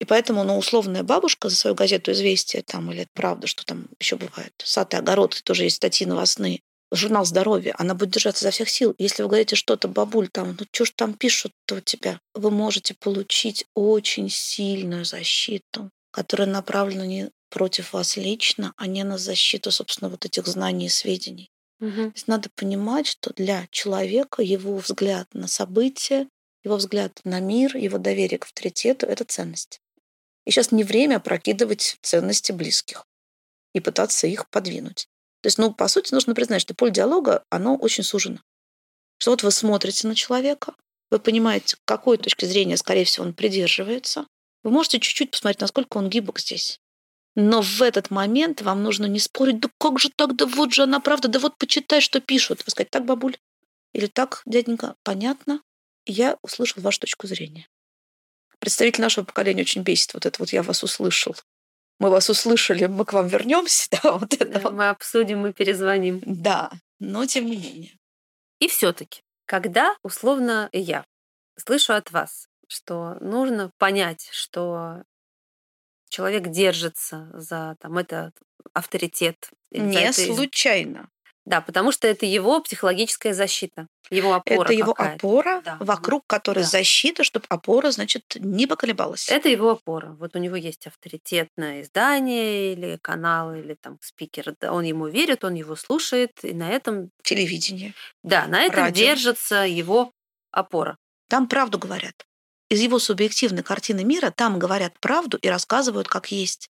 И 0.00 0.04
поэтому, 0.04 0.44
ну, 0.44 0.56
условная 0.56 1.02
бабушка 1.02 1.48
за 1.48 1.56
свою 1.56 1.76
газету 1.76 2.12
«Известия» 2.12 2.62
там, 2.62 2.90
или 2.90 3.06
«Правда», 3.12 3.46
что 3.46 3.64
там 3.66 3.88
еще 4.00 4.16
бывает, 4.16 4.54
«Сад 4.64 4.94
и 4.94 4.96
огород», 4.96 5.40
тоже 5.44 5.64
есть 5.64 5.76
статьи 5.76 6.06
новостные, 6.06 6.62
журнал 6.92 7.24
«Здоровье», 7.24 7.74
она 7.78 7.94
будет 7.94 8.10
держаться 8.10 8.44
за 8.44 8.50
всех 8.50 8.68
сил. 8.68 8.94
Если 8.98 9.22
вы 9.22 9.28
говорите 9.28 9.56
что-то, 9.56 9.88
бабуль, 9.88 10.28
там, 10.28 10.56
ну, 10.58 10.66
что 10.70 10.84
ж 10.84 10.92
там 10.94 11.14
пишут-то 11.14 11.76
у 11.76 11.80
тебя? 11.80 12.20
Вы 12.34 12.50
можете 12.50 12.94
получить 12.94 13.66
очень 13.74 14.28
сильную 14.28 15.04
защиту, 15.04 15.90
которая 16.10 16.48
направлена 16.48 17.06
не 17.06 17.30
против 17.50 17.92
вас 17.92 18.16
лично, 18.16 18.72
а 18.76 18.86
не 18.86 19.04
на 19.04 19.18
защиту, 19.18 19.70
собственно, 19.70 20.10
вот 20.10 20.24
этих 20.24 20.46
знаний 20.46 20.86
и 20.86 20.90
сведений. 20.90 21.50
Угу. 21.80 21.90
То 21.90 22.12
есть 22.14 22.28
надо 22.28 22.48
понимать, 22.54 23.06
что 23.06 23.32
для 23.34 23.66
человека 23.70 24.42
его 24.42 24.76
взгляд 24.76 25.28
на 25.32 25.48
события, 25.48 26.28
его 26.64 26.76
взгляд 26.76 27.20
на 27.24 27.40
мир, 27.40 27.76
его 27.76 27.98
доверие 27.98 28.38
к 28.38 28.44
авторитету— 28.44 29.06
это 29.08 29.24
ценность. 29.24 29.80
И 30.46 30.50
сейчас 30.50 30.72
не 30.72 30.84
время 30.84 31.20
прокидывать 31.20 31.98
ценности 32.02 32.52
близких 32.52 33.06
и 33.74 33.80
пытаться 33.80 34.26
их 34.26 34.48
подвинуть. 34.48 35.08
То 35.42 35.48
есть, 35.48 35.58
ну, 35.58 35.74
по 35.74 35.88
сути, 35.88 36.14
нужно 36.14 36.34
признать, 36.34 36.62
что 36.62 36.74
поле 36.74 36.92
диалога, 36.92 37.44
оно 37.50 37.76
очень 37.76 38.04
сужено. 38.04 38.38
Что 39.18 39.32
вот 39.32 39.42
вы 39.42 39.50
смотрите 39.50 40.06
на 40.06 40.14
человека, 40.14 40.74
вы 41.10 41.18
понимаете, 41.18 41.76
какой 41.84 42.16
точки 42.16 42.44
зрения, 42.44 42.76
скорее 42.76 43.04
всего, 43.04 43.26
он 43.26 43.34
придерживается. 43.34 44.26
Вы 44.62 44.70
можете 44.70 45.00
чуть-чуть 45.00 45.32
посмотреть, 45.32 45.60
насколько 45.60 45.98
он 45.98 46.08
гибок 46.08 46.38
здесь. 46.38 46.78
Но 47.34 47.60
в 47.60 47.82
этот 47.82 48.10
момент 48.10 48.62
вам 48.62 48.82
нужно 48.82 49.06
не 49.06 49.18
спорить, 49.18 49.60
да 49.60 49.68
как 49.78 49.98
же 49.98 50.10
так, 50.14 50.36
да 50.36 50.46
вот 50.46 50.72
же 50.72 50.84
она 50.84 51.00
правда, 51.00 51.28
да 51.28 51.38
вот 51.38 51.56
почитай, 51.58 52.00
что 52.00 52.20
пишут. 52.20 52.62
Вы 52.64 52.70
сказать, 52.70 52.90
так, 52.90 53.04
бабуль, 53.04 53.36
или 53.92 54.06
так, 54.06 54.42
дяденька, 54.46 54.94
понятно, 55.02 55.60
я 56.06 56.38
услышал 56.42 56.82
вашу 56.82 57.00
точку 57.00 57.26
зрения. 57.26 57.68
Представитель 58.58 59.02
нашего 59.02 59.24
поколения 59.24 59.62
очень 59.62 59.82
бесит 59.82 60.14
вот 60.14 60.24
это 60.24 60.38
вот 60.38 60.52
«я 60.52 60.62
вас 60.62 60.82
услышал». 60.84 61.34
Мы 61.98 62.10
вас 62.10 62.28
услышали, 62.30 62.86
мы 62.86 63.04
к 63.04 63.12
вам 63.12 63.28
вернемся, 63.28 63.88
да, 64.02 64.12
вот 64.12 64.34
это. 64.34 64.60
Да, 64.60 64.70
мы 64.70 64.88
обсудим, 64.88 65.40
мы 65.40 65.52
перезвоним. 65.52 66.20
Да, 66.24 66.70
но 66.98 67.26
тем 67.26 67.46
не 67.46 67.56
менее. 67.56 67.98
И 68.58 68.68
все-таки, 68.68 69.22
когда, 69.46 69.96
условно, 70.02 70.68
я 70.72 71.04
слышу 71.56 71.94
от 71.94 72.10
вас, 72.10 72.48
что 72.68 73.16
нужно 73.20 73.70
понять, 73.78 74.28
что 74.32 75.02
человек 76.08 76.48
держится 76.48 77.30
за 77.34 77.76
там, 77.80 77.98
это 77.98 78.32
авторитет. 78.72 79.50
Не 79.70 80.02
это... 80.02 80.12
случайно. 80.12 81.08
Да, 81.44 81.60
потому 81.60 81.90
что 81.90 82.06
это 82.06 82.24
его 82.24 82.60
психологическая 82.60 83.34
защита, 83.34 83.88
его 84.10 84.34
опора. 84.34 84.64
Это 84.64 84.72
его 84.74 84.92
опора, 84.92 85.60
да. 85.64 85.76
вокруг 85.80 86.24
которой 86.26 86.60
да. 86.60 86.66
защита, 86.66 87.24
чтобы 87.24 87.46
опора, 87.48 87.90
значит, 87.90 88.22
не 88.36 88.68
поколебалась. 88.68 89.28
Это 89.28 89.48
его 89.48 89.70
опора. 89.70 90.16
Вот 90.20 90.36
у 90.36 90.38
него 90.38 90.54
есть 90.54 90.86
авторитетное 90.86 91.82
издание 91.82 92.74
или 92.74 92.96
канал, 93.02 93.54
или 93.54 93.74
там 93.74 93.98
спикер. 94.00 94.54
Он 94.62 94.84
ему 94.84 95.08
верит, 95.08 95.42
он 95.42 95.54
его 95.54 95.74
слушает, 95.74 96.32
и 96.42 96.54
на 96.54 96.70
этом... 96.70 97.10
Телевидение. 97.24 97.94
Да, 98.22 98.46
на 98.46 98.62
этом 98.62 98.84
Радио. 98.84 99.06
держится 99.06 99.66
его 99.66 100.12
опора. 100.52 100.96
Там 101.28 101.48
правду 101.48 101.78
говорят. 101.78 102.24
Из 102.70 102.80
его 102.80 102.98
субъективной 102.98 103.62
картины 103.62 104.04
мира 104.04 104.30
там 104.30 104.58
говорят 104.58 104.98
правду 105.00 105.38
и 105.38 105.48
рассказывают, 105.48 106.08
как 106.08 106.30
есть. 106.30 106.68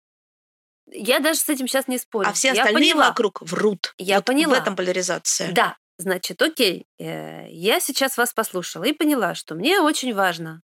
Я 0.88 1.20
даже 1.20 1.40
с 1.40 1.50
этим 1.50 1.68
сейчас 1.68 1.88
не 1.88 1.98
спорю. 1.98 2.28
А 2.30 2.34
все 2.34 2.50
Я 2.50 2.64
остальные 2.64 2.94
поняла. 2.94 3.10
вокруг 3.10 3.42
врут. 3.42 3.94
Я 3.98 4.18
Вот 4.18 4.26
поняла. 4.26 4.56
В 4.56 4.62
этом 4.62 4.76
поляризация. 4.76 5.52
Да, 5.52 5.78
значит, 5.98 6.42
окей. 6.42 6.86
Э, 7.00 7.48
Я 7.50 7.80
сейчас 7.80 8.18
вас 8.18 8.34
послушала 8.34 8.84
и 8.86 8.94
поняла, 8.94 9.36
что 9.36 9.56
мне 9.56 9.80
очень 9.80 10.14
важно 10.14 10.62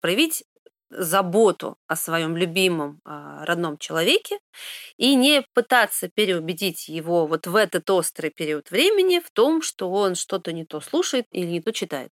проявить 0.00 0.44
заботу 0.90 1.76
о 1.86 1.96
своем 1.96 2.34
любимом 2.36 3.00
а, 3.04 3.44
родном 3.44 3.76
человеке 3.76 4.38
и 4.96 5.14
не 5.16 5.44
пытаться 5.52 6.08
переубедить 6.08 6.88
его 6.88 7.26
вот 7.26 7.46
в 7.46 7.56
этот 7.56 7.90
острый 7.90 8.30
период 8.30 8.70
времени 8.70 9.20
в 9.20 9.30
том, 9.30 9.60
что 9.60 9.90
он 9.90 10.14
что-то 10.14 10.52
не 10.52 10.64
то 10.64 10.80
слушает 10.80 11.26
или 11.30 11.46
не 11.46 11.60
то 11.60 11.72
читает. 11.72 12.10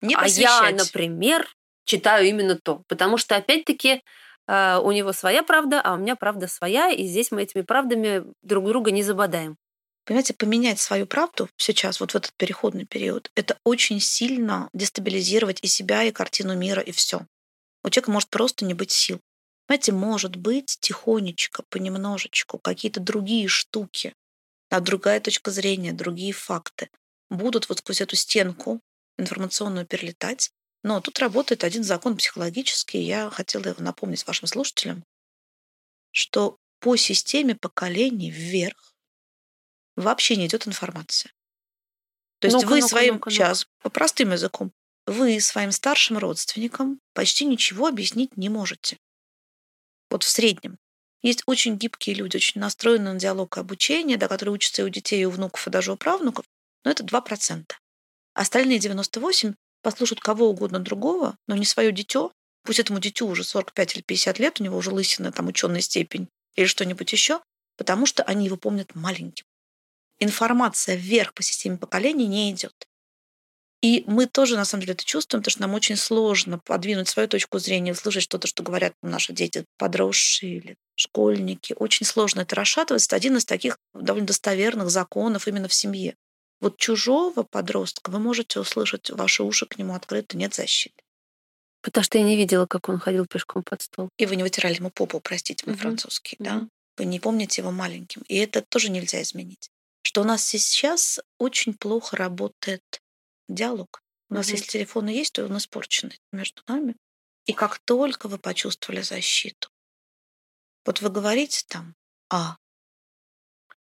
Не 0.00 0.14
а 0.14 0.26
я, 0.26 0.70
например, 0.70 1.46
читаю 1.84 2.26
именно 2.26 2.56
то, 2.56 2.82
потому 2.88 3.18
что 3.18 3.36
опять-таки 3.36 4.02
у 4.82 4.90
него 4.92 5.12
своя 5.12 5.42
правда, 5.42 5.80
а 5.80 5.94
у 5.94 5.96
меня 5.96 6.16
правда 6.16 6.48
своя, 6.48 6.90
и 6.90 7.06
здесь 7.06 7.30
мы 7.30 7.42
этими 7.42 7.62
правдами 7.62 8.24
друг 8.42 8.66
друга 8.66 8.90
не 8.90 9.02
забодаем. 9.02 9.56
Понимаете, 10.04 10.34
поменять 10.34 10.80
свою 10.80 11.06
правду 11.06 11.48
сейчас, 11.56 12.00
вот 12.00 12.12
в 12.12 12.16
этот 12.16 12.32
переходный 12.34 12.84
период, 12.84 13.30
это 13.36 13.58
очень 13.64 14.00
сильно 14.00 14.68
дестабилизировать 14.72 15.60
и 15.62 15.68
себя, 15.68 16.02
и 16.02 16.10
картину 16.10 16.56
мира, 16.56 16.82
и 16.82 16.90
все. 16.90 17.26
У 17.84 17.90
человека 17.90 18.10
может 18.10 18.28
просто 18.28 18.64
не 18.64 18.74
быть 18.74 18.90
сил. 18.90 19.20
Понимаете, 19.66 19.92
может 19.92 20.34
быть 20.34 20.78
тихонечко, 20.80 21.62
понемножечку, 21.68 22.58
какие-то 22.58 22.98
другие 22.98 23.46
штуки, 23.46 24.14
а 24.68 24.80
другая 24.80 25.20
точка 25.20 25.52
зрения, 25.52 25.92
другие 25.92 26.32
факты 26.32 26.90
будут 27.28 27.68
вот 27.68 27.78
сквозь 27.78 28.00
эту 28.00 28.16
стенку 28.16 28.80
информационную 29.16 29.86
перелетать. 29.86 30.50
Но 30.82 31.00
тут 31.00 31.18
работает 31.18 31.64
один 31.64 31.84
закон 31.84 32.16
психологический, 32.16 33.00
я 33.00 33.30
хотела 33.30 33.68
его 33.68 33.82
напомнить 33.82 34.26
вашим 34.26 34.48
слушателям, 34.48 35.04
что 36.10 36.58
по 36.80 36.96
системе 36.96 37.54
поколений 37.54 38.30
вверх 38.30 38.94
вообще 39.96 40.36
не 40.36 40.46
идет 40.46 40.66
информация. 40.66 41.32
То 42.38 42.46
есть 42.46 42.54
Ну-ка, 42.54 42.68
вы 42.68 42.76
ну-ка, 42.76 42.88
своим, 42.88 43.14
ну-ка. 43.14 43.30
сейчас, 43.30 43.66
по 43.82 43.90
простым 43.90 44.32
языком, 44.32 44.72
вы 45.06 45.40
своим 45.40 45.72
старшим 45.72 46.16
родственникам 46.16 47.00
почти 47.12 47.44
ничего 47.44 47.86
объяснить 47.86 48.36
не 48.36 48.48
можете. 48.48 48.98
Вот 50.08 50.22
в 50.22 50.28
среднем. 50.28 50.78
Есть 51.22 51.42
очень 51.44 51.76
гибкие 51.76 52.16
люди, 52.16 52.36
очень 52.36 52.60
настроенные 52.60 53.12
на 53.12 53.20
диалог 53.20 53.56
и 53.56 53.60
обучение, 53.60 54.16
да, 54.16 54.26
которые 54.26 54.54
учатся 54.54 54.82
и 54.82 54.84
у 54.86 54.88
детей, 54.88 55.20
и 55.20 55.24
у 55.26 55.30
внуков, 55.30 55.66
и 55.66 55.70
даже 55.70 55.92
у 55.92 55.96
правнуков, 55.96 56.46
но 56.82 56.90
это 56.90 57.04
2%. 57.04 57.72
Остальные 58.32 58.78
98 58.78 59.54
послушают 59.82 60.20
кого 60.20 60.48
угодно 60.48 60.78
другого, 60.78 61.36
но 61.46 61.56
не 61.56 61.64
свое 61.64 61.92
дитё. 61.92 62.32
Пусть 62.64 62.78
этому 62.78 62.98
дитю 63.00 63.26
уже 63.26 63.44
45 63.44 63.96
или 63.96 64.02
50 64.02 64.38
лет, 64.38 64.60
у 64.60 64.64
него 64.64 64.76
уже 64.76 64.90
лысина, 64.90 65.32
там, 65.32 65.48
ученая 65.48 65.80
степень 65.80 66.28
или 66.56 66.66
что-нибудь 66.66 67.12
еще, 67.12 67.40
потому 67.76 68.06
что 68.06 68.22
они 68.22 68.44
его 68.46 68.56
помнят 68.56 68.94
маленьким. 68.94 69.44
Информация 70.18 70.96
вверх 70.96 71.32
по 71.32 71.42
системе 71.42 71.78
поколений 71.78 72.26
не 72.26 72.50
идет. 72.52 72.74
И 73.82 74.04
мы 74.06 74.26
тоже, 74.26 74.56
на 74.56 74.66
самом 74.66 74.82
деле, 74.82 74.92
это 74.92 75.04
чувствуем, 75.04 75.40
потому 75.42 75.52
что 75.52 75.62
нам 75.62 75.74
очень 75.74 75.96
сложно 75.96 76.58
подвинуть 76.58 77.08
свою 77.08 77.28
точку 77.28 77.58
зрения, 77.58 77.92
услышать 77.92 78.22
что-то, 78.22 78.46
что 78.46 78.62
говорят 78.62 78.92
наши 79.02 79.32
дети, 79.32 79.64
подросшие 79.78 80.56
или 80.56 80.76
школьники. 80.96 81.74
Очень 81.78 82.04
сложно 82.04 82.42
это 82.42 82.54
расшатывать. 82.56 83.06
Это 83.06 83.16
один 83.16 83.38
из 83.38 83.46
таких 83.46 83.78
довольно 83.94 84.26
достоверных 84.26 84.90
законов 84.90 85.48
именно 85.48 85.68
в 85.68 85.72
семье. 85.74 86.14
Вот 86.60 86.76
чужого 86.76 87.42
подростка 87.42 88.10
вы 88.10 88.18
можете 88.18 88.60
услышать, 88.60 89.10
ваши 89.10 89.42
уши 89.42 89.66
к 89.66 89.78
нему 89.78 89.94
открыты, 89.94 90.36
нет 90.36 90.54
защиты. 90.54 91.02
Потому 91.82 92.04
что 92.04 92.18
я 92.18 92.24
не 92.24 92.36
видела, 92.36 92.66
как 92.66 92.88
он 92.88 92.98
ходил 92.98 93.26
пешком 93.26 93.62
под 93.62 93.80
стол. 93.80 94.10
И 94.18 94.26
вы 94.26 94.36
не 94.36 94.42
вытирали 94.42 94.74
ему 94.74 94.90
попу, 94.90 95.20
простите, 95.20 95.64
мой 95.66 95.74
Мгм. 95.74 95.82
французский, 95.82 96.36
да? 96.38 96.56
Мгм. 96.56 96.70
Вы 96.98 97.04
не 97.06 97.20
помните 97.20 97.62
его 97.62 97.70
маленьким. 97.70 98.22
И 98.28 98.36
это 98.36 98.60
тоже 98.60 98.90
нельзя 98.90 99.22
изменить. 99.22 99.70
Что 100.02 100.20
у 100.20 100.24
нас 100.24 100.44
сейчас 100.44 101.20
очень 101.38 101.72
плохо 101.74 102.16
работает 102.16 102.82
диалог. 103.48 104.02
У 104.28 104.34
нас, 104.34 104.48
Мгм. 104.48 104.56
если 104.56 104.70
телефоны 104.70 105.08
есть, 105.10 105.32
то 105.32 105.44
он 105.44 105.56
испорченный 105.56 106.18
между 106.32 106.62
нами. 106.66 106.96
И 107.46 107.52
как 107.54 107.78
только 107.78 108.28
вы 108.28 108.38
почувствовали 108.38 109.00
защиту, 109.00 109.70
вот 110.84 111.00
вы 111.00 111.10
говорите 111.10 111.64
там 111.68 111.94
«а», 112.30 112.56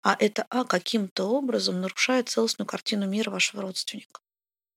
а 0.03 0.17
это 0.19 0.47
«а» 0.51 0.65
каким-то 0.65 1.25
образом 1.25 1.81
нарушает 1.81 2.29
целостную 2.29 2.67
картину 2.67 3.07
мира 3.07 3.31
вашего 3.31 3.63
родственника. 3.63 4.21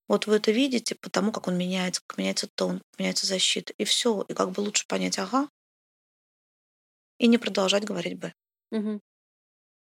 Вот 0.07 0.27
вы 0.27 0.37
это 0.37 0.51
видите, 0.51 0.95
потому 1.01 1.31
как 1.31 1.47
он 1.47 1.57
меняется, 1.57 2.01
как 2.07 2.17
меняется 2.19 2.47
тон, 2.55 2.79
как 2.79 2.99
меняется 2.99 3.27
защита, 3.27 3.73
и 3.77 3.85
все. 3.85 4.23
И 4.29 4.33
как 4.33 4.51
бы 4.51 4.61
лучше 4.61 4.87
понять 4.87 5.19
«ага», 5.19 5.49
и 7.19 7.27
не 7.27 7.37
продолжать 7.37 7.85
говорить 7.85 8.17
«б». 8.19 8.33
Мгм. 8.71 9.01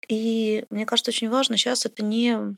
И 0.08 0.66
мне 0.70 0.86
кажется, 0.86 1.12
очень 1.12 1.30
важно 1.30 1.58
сейчас 1.58 1.86
это 1.86 2.04
не 2.04 2.56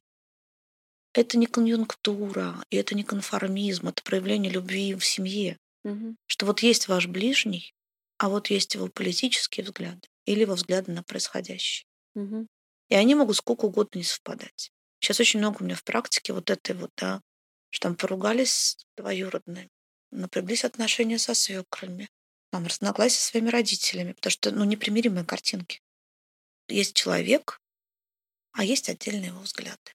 это 1.13 1.37
не 1.37 1.47
конъюнктура, 1.47 2.63
и 2.69 2.77
это 2.77 2.95
не 2.95 3.03
конформизм, 3.03 3.87
это 3.89 4.03
проявление 4.03 4.51
любви 4.51 4.93
в 4.93 5.03
семье. 5.03 5.57
Мгм. 5.83 6.17
Что 6.27 6.45
вот 6.45 6.61
есть 6.61 6.87
ваш 6.87 7.07
ближний, 7.07 7.73
а 8.17 8.29
вот 8.29 8.49
есть 8.49 8.75
его 8.75 8.87
политические 8.87 9.65
взгляды 9.65 10.07
или 10.25 10.41
его 10.41 10.53
взгляды 10.55 10.91
на 10.91 11.03
происходящее. 11.03 11.85
Мгм. 12.15 12.47
И 12.89 12.95
они 12.95 13.15
могут 13.15 13.37
сколько 13.37 13.65
угодно 13.65 13.97
не 13.97 14.03
совпадать. 14.03 14.71
Сейчас 14.99 15.19
очень 15.19 15.39
много 15.39 15.61
у 15.61 15.65
меня 15.65 15.75
в 15.75 15.83
практике 15.83 16.33
вот 16.33 16.49
этой 16.49 16.75
вот, 16.75 16.91
да, 16.97 17.21
что 17.69 17.89
там 17.89 17.95
поругались 17.95 18.51
с 18.51 18.85
двоюродными, 18.95 19.69
напряглись 20.11 20.63
отношения 20.63 21.19
со 21.19 21.33
свекрами, 21.33 22.09
там 22.51 22.65
разногласия 22.65 23.19
со 23.19 23.27
своими 23.27 23.49
родителями, 23.49 24.13
потому 24.13 24.31
что, 24.31 24.51
ну, 24.51 24.63
непримиримые 24.63 25.25
картинки. 25.25 25.81
Есть 26.69 26.95
человек, 26.95 27.61
а 28.53 28.63
есть 28.63 28.89
отдельные 28.89 29.27
его 29.27 29.41
взгляды. 29.41 29.93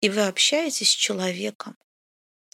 И 0.00 0.08
вы 0.08 0.26
общаетесь 0.26 0.90
с 0.90 0.94
человеком, 0.94 1.76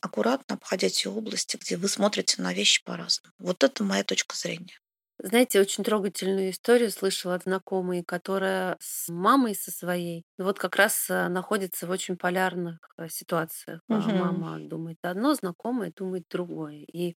аккуратно 0.00 0.56
обходя 0.56 0.88
те 0.88 1.08
области, 1.08 1.56
где 1.56 1.76
вы 1.76 1.88
смотрите 1.88 2.42
на 2.42 2.52
вещи 2.52 2.82
по-разному. 2.82 3.34
Вот 3.38 3.62
это 3.62 3.84
моя 3.84 4.02
точка 4.02 4.36
зрения. 4.36 4.78
Знаете, 5.18 5.60
очень 5.60 5.82
трогательную 5.82 6.50
историю 6.50 6.90
слышала 6.90 7.34
от 7.34 7.44
знакомой, 7.44 8.04
которая 8.04 8.76
с 8.80 9.08
мамой 9.08 9.54
со 9.54 9.70
своей 9.70 10.24
вот 10.38 10.58
как 10.58 10.76
раз 10.76 11.08
э, 11.08 11.28
находится 11.28 11.86
в 11.86 11.90
очень 11.90 12.16
полярных 12.18 12.78
э, 12.98 13.08
ситуациях. 13.08 13.80
А 13.88 13.94
Мгм. 13.94 14.12
Мама 14.12 14.58
думает 14.60 14.98
одно, 15.02 15.32
знакомая 15.34 15.90
думает 15.96 16.24
другое. 16.30 16.84
И 16.92 17.14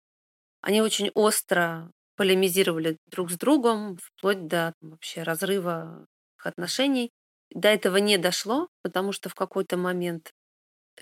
они 0.63 0.83
очень 0.83 1.11
остро 1.15 1.93
полемизировали 2.17 2.99
друг 3.09 3.31
с 3.33 3.39
другом, 3.39 3.99
вплоть 4.03 4.47
до 4.49 4.75
вообще 4.81 5.23
разрыва 5.25 6.07
их 6.39 6.47
отношений. 6.47 7.11
До 7.51 7.69
этого 7.69 7.99
не 7.99 8.19
дошло, 8.19 8.69
потому 8.83 9.13
что 9.13 9.29
в 9.31 9.35
какой-то 9.35 9.77
момент 9.79 10.33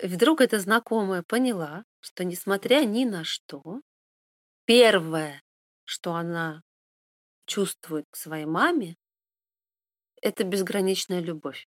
вдруг 0.01 0.41
эта 0.41 0.59
знакомая 0.59 1.23
поняла, 1.27 1.85
что 2.01 2.23
несмотря 2.25 2.85
ни 2.85 3.05
на 3.05 3.23
что, 3.23 3.81
первое, 4.65 5.41
что 5.85 6.13
она 6.15 6.61
чувствует 7.45 8.05
к 8.09 8.15
своей 8.15 8.45
маме, 8.45 8.95
это 10.21 10.43
безграничная 10.43 11.19
любовь. 11.19 11.67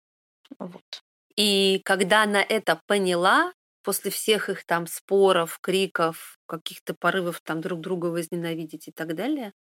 Вот. 0.60 1.04
И 1.36 1.82
когда 1.86 2.24
она 2.24 2.42
это 2.42 2.82
поняла, 2.88 3.54
после 3.84 4.12
всех 4.12 4.50
их 4.50 4.66
там 4.66 4.88
споров, 4.88 5.60
криков, 5.60 6.40
каких-то 6.48 6.96
порывов 6.96 7.42
там 7.42 7.62
друг 7.62 7.82
друга 7.82 8.08
возненавидеть 8.08 8.88
и 8.88 8.92
так 8.92 9.16
далее, 9.16 9.54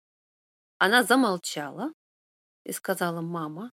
она 0.78 1.02
замолчала 1.02 1.92
и 2.64 2.72
сказала, 2.72 3.20
мама, 3.20 3.72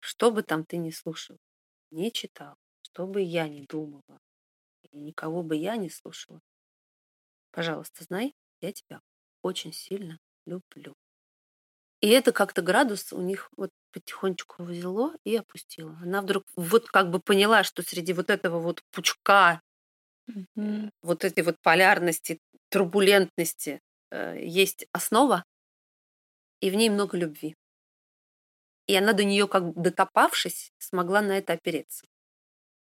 что 0.00 0.30
бы 0.30 0.42
там 0.42 0.64
ты 0.64 0.76
ни 0.78 0.90
слушал, 0.90 1.38
не 1.90 2.12
читал, 2.12 2.56
что 2.82 3.06
бы 3.06 3.20
я 3.22 3.48
ни 3.48 3.66
думала, 3.66 4.20
и 4.82 4.96
никого 4.98 5.42
бы 5.42 5.56
я 5.56 5.76
не 5.76 5.90
слушала, 5.90 6.40
пожалуйста, 7.50 8.04
знай, 8.04 8.34
я 8.60 8.72
тебя 8.72 9.00
очень 9.42 9.72
сильно 9.72 10.18
люблю. 10.48 10.94
И 12.00 12.08
это 12.08 12.32
как-то 12.32 12.62
градус 12.62 13.12
у 13.12 13.20
них 13.20 13.50
вот 13.56 13.70
потихонечку 13.92 14.62
взяло 14.64 15.14
и 15.24 15.36
опустило. 15.36 15.96
Она 16.02 16.22
вдруг 16.22 16.44
вот 16.56 16.88
как 16.88 17.10
бы 17.10 17.18
поняла, 17.20 17.64
что 17.64 17.82
среди 17.82 18.12
вот 18.12 18.30
этого 18.30 18.60
вот 18.60 18.82
пучка, 18.92 19.62
Мгм. 20.26 20.90
вот 21.02 21.24
этой 21.24 21.42
вот 21.44 21.56
полярности, 21.62 22.38
турбулентности 22.70 23.80
э, 24.10 24.36
есть 24.44 24.86
основа, 24.92 25.44
и 26.60 26.70
в 26.70 26.74
ней 26.76 26.88
много 26.90 27.16
любви. 27.16 27.56
И 28.88 28.96
она 28.96 29.12
до 29.12 29.22
нее, 29.24 29.46
как 29.46 29.72
бы 29.72 29.80
докопавшись, 29.80 30.72
смогла 30.78 31.20
на 31.20 31.38
это 31.38 31.52
опереться. 31.52 32.04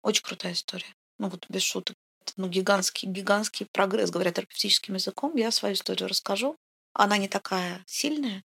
Очень 0.03 0.25
крутая 0.25 0.53
история. 0.53 0.95
Ну 1.19 1.29
вот 1.29 1.47
без 1.49 1.63
шуток. 1.63 1.97
Это, 2.23 2.33
ну, 2.37 2.49
гигантский, 2.49 3.09
гигантский 3.09 3.67
прогресс, 3.73 4.11
говоря 4.11 4.33
терапевтическим 4.33 4.95
языком. 4.95 5.37
Я 5.37 5.51
свою 5.51 5.75
историю 5.75 6.09
расскажу. 6.09 6.57
Она 6.93 7.19
не 7.19 7.29
такая 7.29 7.83
сильная. 7.87 8.45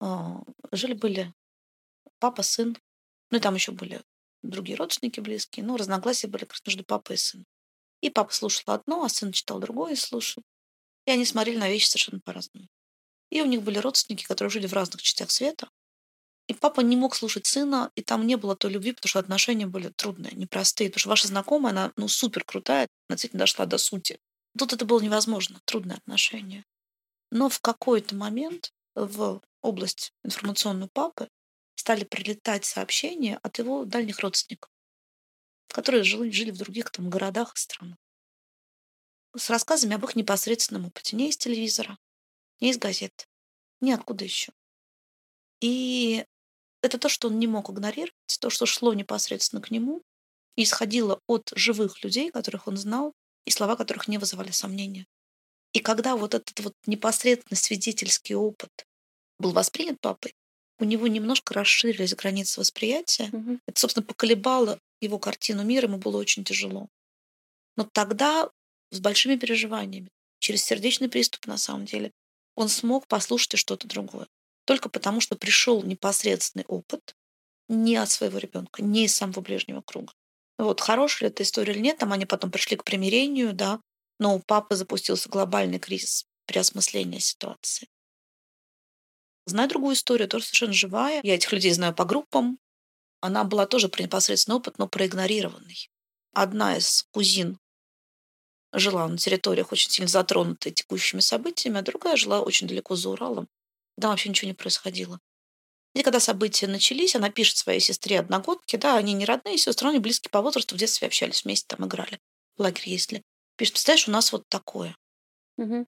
А, 0.00 0.42
Жили-были 0.72 1.32
папа, 2.18 2.42
сын. 2.42 2.76
Ну 3.30 3.38
и 3.38 3.40
там 3.40 3.54
еще 3.54 3.72
были 3.72 4.02
другие 4.42 4.76
родственники 4.76 5.20
близкие, 5.20 5.64
но 5.64 5.76
разногласия 5.76 6.28
были 6.28 6.44
как 6.44 6.58
между 6.66 6.84
папой 6.84 7.14
и 7.14 7.18
сыном. 7.18 7.46
И 8.00 8.10
папа 8.10 8.32
слушал 8.32 8.72
одно, 8.72 9.04
а 9.04 9.08
сын 9.08 9.32
читал 9.32 9.58
другое 9.58 9.92
и 9.92 9.96
слушал. 9.96 10.42
И 11.06 11.10
они 11.10 11.24
смотрели 11.24 11.58
на 11.58 11.68
вещи 11.68 11.88
совершенно 11.88 12.20
по-разному. 12.20 12.68
И 13.30 13.42
у 13.42 13.46
них 13.46 13.62
были 13.62 13.78
родственники, 13.78 14.24
которые 14.24 14.50
жили 14.50 14.66
в 14.66 14.72
разных 14.72 15.02
частях 15.02 15.30
света. 15.30 15.68
И 16.46 16.54
папа 16.54 16.80
не 16.80 16.96
мог 16.96 17.14
слушать 17.14 17.46
сына, 17.46 17.90
и 17.94 18.02
там 18.02 18.26
не 18.26 18.36
было 18.36 18.56
той 18.56 18.70
любви, 18.70 18.92
потому 18.92 19.10
что 19.10 19.18
отношения 19.18 19.66
были 19.66 19.88
трудные, 19.90 20.32
непростые. 20.32 20.88
Потому 20.88 21.00
что 21.00 21.08
ваша 21.10 21.28
знакомая, 21.28 21.72
она 21.72 21.92
ну, 21.96 22.08
супер 22.08 22.44
крутая, 22.44 22.88
она 23.08 23.16
действительно 23.16 23.40
дошла 23.40 23.66
до 23.66 23.76
сути. 23.76 24.18
Тут 24.56 24.72
это 24.72 24.86
было 24.86 25.00
невозможно, 25.00 25.60
трудные 25.66 25.96
отношения. 25.96 26.64
Но 27.30 27.48
в 27.48 27.60
какой-то 27.60 28.14
момент 28.14 28.72
в 28.94 29.42
область 29.60 30.12
информационную 30.24 30.88
папы 30.88 31.28
стали 31.74 32.04
прилетать 32.04 32.64
сообщения 32.64 33.38
от 33.42 33.58
его 33.58 33.84
дальних 33.84 34.20
родственников, 34.20 34.70
которые 35.68 36.02
жили, 36.04 36.30
жили 36.30 36.50
в 36.50 36.58
других 36.58 36.90
там 36.90 37.10
городах 37.10 37.54
и 37.54 37.58
странах. 37.58 37.98
С 39.36 39.50
рассказами 39.50 39.94
об 39.94 40.04
их 40.04 40.16
непосредственном 40.16 40.86
опыте. 40.86 41.16
Не 41.16 41.28
из 41.28 41.36
телевизора, 41.36 41.98
не 42.60 42.70
из 42.70 42.78
газет, 42.78 43.28
ни 43.80 43.92
откуда 43.92 44.24
еще. 44.24 44.52
И 45.60 46.24
это 46.82 46.98
то, 46.98 47.08
что 47.08 47.28
он 47.28 47.38
не 47.38 47.46
мог 47.46 47.70
игнорировать, 47.70 48.38
то, 48.40 48.50
что 48.50 48.66
шло 48.66 48.94
непосредственно 48.94 49.60
к 49.60 49.70
нему, 49.70 50.02
исходило 50.56 51.20
от 51.26 51.52
живых 51.54 52.02
людей, 52.02 52.30
которых 52.30 52.66
он 52.66 52.76
знал, 52.76 53.14
и 53.44 53.50
слова 53.50 53.76
которых 53.76 54.08
не 54.08 54.18
вызывали 54.18 54.50
сомнения. 54.50 55.06
И 55.72 55.80
когда 55.80 56.16
вот 56.16 56.34
этот 56.34 56.58
вот 56.60 56.74
непосредственно 56.86 57.56
свидетельский 57.56 58.34
опыт 58.34 58.86
был 59.38 59.52
воспринят 59.52 60.00
папой, 60.00 60.34
у 60.78 60.84
него 60.84 61.06
немножко 61.08 61.54
расширились 61.54 62.14
границы 62.14 62.60
восприятия. 62.60 63.28
Мгм. 63.32 63.60
Это, 63.66 63.80
собственно, 63.80 64.06
поколебало 64.06 64.78
его 65.00 65.18
картину 65.18 65.64
мира, 65.64 65.86
ему 65.86 65.98
было 65.98 66.16
очень 66.16 66.44
тяжело. 66.44 66.88
Но 67.76 67.88
тогда 67.92 68.50
с 68.90 69.00
большими 69.00 69.36
переживаниями, 69.36 70.10
через 70.38 70.64
сердечный 70.64 71.08
приступ, 71.08 71.46
на 71.46 71.58
самом 71.58 71.84
деле, 71.84 72.12
он 72.56 72.68
смог 72.68 73.06
послушать 73.06 73.54
и 73.54 73.56
что-то 73.56 73.86
другое. 73.86 74.26
Только 74.64 74.88
потому, 74.88 75.20
что 75.20 75.36
пришел 75.36 75.82
непосредственный 75.82 76.64
опыт 76.66 77.14
не 77.68 77.96
от 77.96 78.10
своего 78.10 78.38
ребенка, 78.38 78.82
не 78.82 79.04
из 79.04 79.14
самого 79.14 79.40
ближнего 79.40 79.82
круга. 79.82 80.12
Вот, 80.58 80.80
хорошая 80.80 81.28
ли 81.28 81.32
эта 81.32 81.42
история 81.42 81.72
или 81.72 81.80
нет, 81.80 81.98
там 81.98 82.12
они 82.12 82.26
потом 82.26 82.50
пришли 82.50 82.76
к 82.76 82.84
примирению, 82.84 83.52
да, 83.52 83.80
но 84.18 84.34
у 84.34 84.40
папы 84.40 84.76
запустился 84.76 85.28
глобальный 85.28 85.78
кризис 85.78 86.26
переосмысления 86.46 87.20
ситуации. 87.20 87.88
Знаю 89.46 89.68
другую 89.68 89.94
историю, 89.94 90.28
тоже 90.28 90.44
совершенно 90.44 90.72
живая. 90.72 91.20
Я 91.22 91.34
этих 91.34 91.52
людей 91.52 91.72
знаю 91.72 91.94
по 91.94 92.04
группам. 92.04 92.58
Она 93.20 93.44
была 93.44 93.66
тоже 93.66 93.88
про 93.88 94.02
непосредственный 94.02 94.56
опыт, 94.56 94.78
но 94.78 94.86
проигнорированный. 94.86 95.90
Одна 96.34 96.76
из 96.76 97.06
кузин 97.10 97.58
жила 98.72 99.08
на 99.08 99.16
территориях, 99.16 99.72
очень 99.72 99.90
сильно 99.90 100.08
затронутой 100.08 100.72
текущими 100.72 101.20
событиями, 101.20 101.78
а 101.78 101.82
другая 101.82 102.16
жила 102.16 102.42
очень 102.42 102.68
далеко 102.68 102.94
за 102.94 103.08
Уралом. 103.08 103.48
Там 104.00 104.10
вообще 104.10 104.28
ничего 104.28 104.48
не 104.48 104.54
происходило. 104.54 105.18
И 105.94 106.02
когда 106.02 106.20
события 106.20 106.66
начались, 106.66 107.16
она 107.16 107.30
пишет 107.30 107.56
своей 107.56 107.80
сестре 107.80 108.20
одногодке, 108.20 108.76
да, 108.76 108.96
они 108.96 109.14
не 109.14 109.24
родные 109.24 109.58
сестры, 109.58 109.88
они 109.88 109.98
близкие 109.98 110.30
по 110.30 110.42
возрасту, 110.42 110.74
в 110.74 110.78
детстве 110.78 111.08
общались 111.08 111.44
вместе, 111.44 111.66
там 111.74 111.86
играли. 111.86 112.20
В 112.56 112.62
лагере 112.62 112.92
ездили. 112.92 113.24
Пишет, 113.58 113.74
представляешь, 113.74 114.06
у 114.08 114.12
нас 114.12 114.30
вот 114.30 114.48
такое. 114.48 114.96
Мгм. 115.56 115.86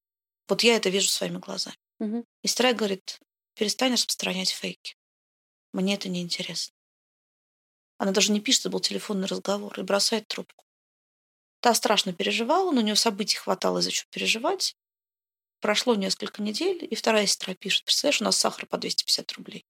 Вот 0.48 0.62
я 0.64 0.74
это 0.74 0.90
вижу 0.90 1.08
своими 1.08 1.38
глазами. 1.38 1.76
Мгм. 2.00 2.24
И 2.42 2.48
сестра 2.48 2.72
говорит, 2.72 3.20
перестань 3.54 3.92
распространять 3.92 4.50
фейки. 4.50 4.96
Мне 5.72 5.94
это 5.94 6.08
не 6.08 6.20
интересно. 6.20 6.74
Она 7.98 8.10
даже 8.10 8.32
не 8.32 8.40
пишет, 8.40 8.62
это 8.62 8.70
был 8.70 8.80
телефонный 8.80 9.28
разговор, 9.28 9.78
и 9.78 9.84
бросает 9.84 10.26
трубку. 10.26 10.64
Та 11.60 11.74
страшно 11.74 12.12
переживала, 12.12 12.72
но 12.72 12.80
у 12.80 12.84
нее 12.84 12.96
событий 12.96 13.36
хватало 13.36 13.78
из-за 13.78 13.92
чего 13.92 14.08
переживать. 14.10 14.74
Прошло 15.60 15.94
несколько 15.94 16.42
недель, 16.42 16.84
и 16.90 16.94
вторая 16.96 17.26
сестра 17.26 17.54
пишет, 17.54 17.84
представляешь, 17.84 18.20
у 18.20 18.24
нас 18.24 18.36
сахар 18.36 18.66
по 18.66 18.78
250 18.78 19.32
рублей. 19.34 19.64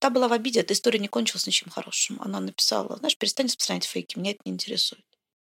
Та 0.00 0.10
была 0.10 0.26
в 0.28 0.32
обиде, 0.32 0.60
эта 0.60 0.72
история 0.72 0.98
не 0.98 1.08
кончилась 1.08 1.46
ничем 1.46 1.70
хорошим. 1.70 2.20
Она 2.20 2.40
написала, 2.40 2.96
знаешь, 2.96 3.16
перестань 3.16 3.46
распространять 3.46 3.84
фейки, 3.84 4.18
меня 4.18 4.32
это 4.32 4.40
не 4.44 4.52
интересует. 4.52 5.04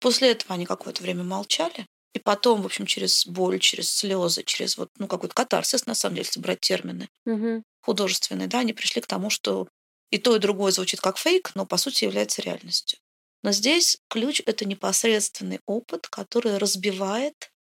После 0.02 0.32
этого 0.32 0.54
они 0.54 0.66
какое-то 0.66 1.02
время 1.02 1.24
молчали, 1.24 1.88
и 2.14 2.20
потом, 2.20 2.62
в 2.62 2.66
общем, 2.66 2.86
через 2.86 3.26
боль, 3.26 3.60
через 3.60 3.90
слезы, 3.90 4.44
через 4.44 4.78
вот, 4.78 4.90
ну, 4.98 5.08
какой-то 5.08 5.34
катарсис, 5.34 5.86
на 5.86 5.94
самом 5.96 6.16
деле, 6.16 6.26
если 6.28 6.40
брать 6.40 6.60
термины 6.60 7.10
Мгм. 7.26 7.62
художественные, 7.82 8.48
да, 8.48 8.60
они 8.60 8.72
пришли 8.72 9.02
к 9.02 9.06
тому, 9.06 9.30
что 9.30 9.68
и 10.10 10.18
то, 10.18 10.36
и 10.36 10.40
другое 10.40 10.72
звучит 10.72 11.00
как 11.00 11.18
фейк, 11.18 11.52
но 11.54 11.66
по 11.66 11.76
сути 11.78 12.04
является 12.04 12.42
реальностью. 12.42 12.98
Но 13.42 13.52
здесь 13.52 13.98
ключ— 14.08 14.42
это 14.46 14.66
непосредственный 14.66 15.60
опыт, 15.66 16.08
который 16.08 16.58
разбивает 16.58 17.52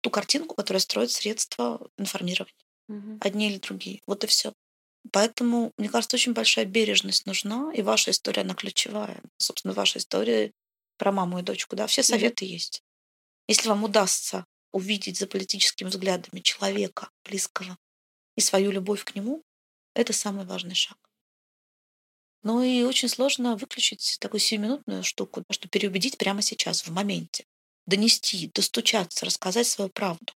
ту 0.00 0.10
картинку, 0.10 0.54
которая 0.54 0.80
строит 0.80 1.10
средства 1.10 1.88
информирования, 1.98 2.54
Мгм. 2.88 3.20
одни 3.20 3.48
или 3.50 3.58
другие. 3.58 4.00
Вот 4.06 4.24
и 4.24 4.26
все. 4.28 4.54
Поэтому, 5.12 5.72
мне 5.78 5.88
кажется, 5.88 6.16
очень 6.16 6.34
большая 6.34 6.66
бережность 6.66 7.26
нужна, 7.26 7.72
и 7.74 7.82
ваша 7.82 8.12
история, 8.12 8.42
она 8.42 8.54
ключевая. 8.54 9.22
Собственно, 9.38 9.74
ваша 9.74 9.98
история 10.00 10.52
про 11.02 11.10
маму 11.10 11.40
и 11.40 11.42
дочку, 11.42 11.74
да, 11.74 11.88
все 11.88 12.04
советы 12.04 12.44
есть. 12.44 12.84
Если 13.48 13.68
вам 13.68 13.82
удастся 13.82 14.46
увидеть 14.70 15.18
за 15.18 15.26
политическими 15.26 15.88
взглядами 15.88 16.38
человека 16.38 17.10
близкого 17.24 17.76
и 18.36 18.40
свою 18.40 18.70
любовь 18.70 19.02
к 19.02 19.16
нему, 19.16 19.42
это 19.94 20.12
самый 20.12 20.46
важный 20.46 20.76
шаг. 20.76 20.96
Ну 22.44 22.62
и 22.62 22.84
очень 22.84 23.08
сложно 23.08 23.56
выключить 23.56 24.18
такую 24.20 24.38
сиюминутную 24.38 25.02
штуку, 25.02 25.42
что 25.50 25.68
переубедить 25.68 26.18
прямо 26.18 26.40
сейчас, 26.40 26.86
в 26.86 26.92
моменте. 26.92 27.46
Донести, 27.86 28.52
достучаться, 28.54 29.26
рассказать 29.26 29.66
свою 29.66 29.90
правду. 29.90 30.32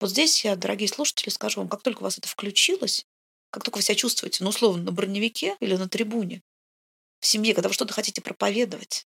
Вот 0.00 0.10
здесь 0.10 0.44
я, 0.44 0.56
дорогие 0.56 0.88
слушатели, 0.88 1.28
скажу 1.28 1.60
вам, 1.60 1.68
как 1.68 1.82
только 1.82 2.00
у 2.00 2.02
вас 2.02 2.18
это 2.18 2.26
включилось, 2.26 3.06
как 3.50 3.62
только 3.62 3.76
вы 3.76 3.82
себя 3.82 3.94
чувствуете, 3.94 4.42
ну, 4.42 4.50
условно, 4.50 4.82
на 4.82 4.90
броневике 4.90 5.56
или 5.60 5.76
на 5.76 5.88
трибуне, 5.88 6.42
в 7.20 7.26
семье, 7.26 7.54
когда 7.54 7.68
вы 7.68 7.74
что-то 7.74 7.94
хотите 7.94 8.20
проповедовать, 8.20 9.06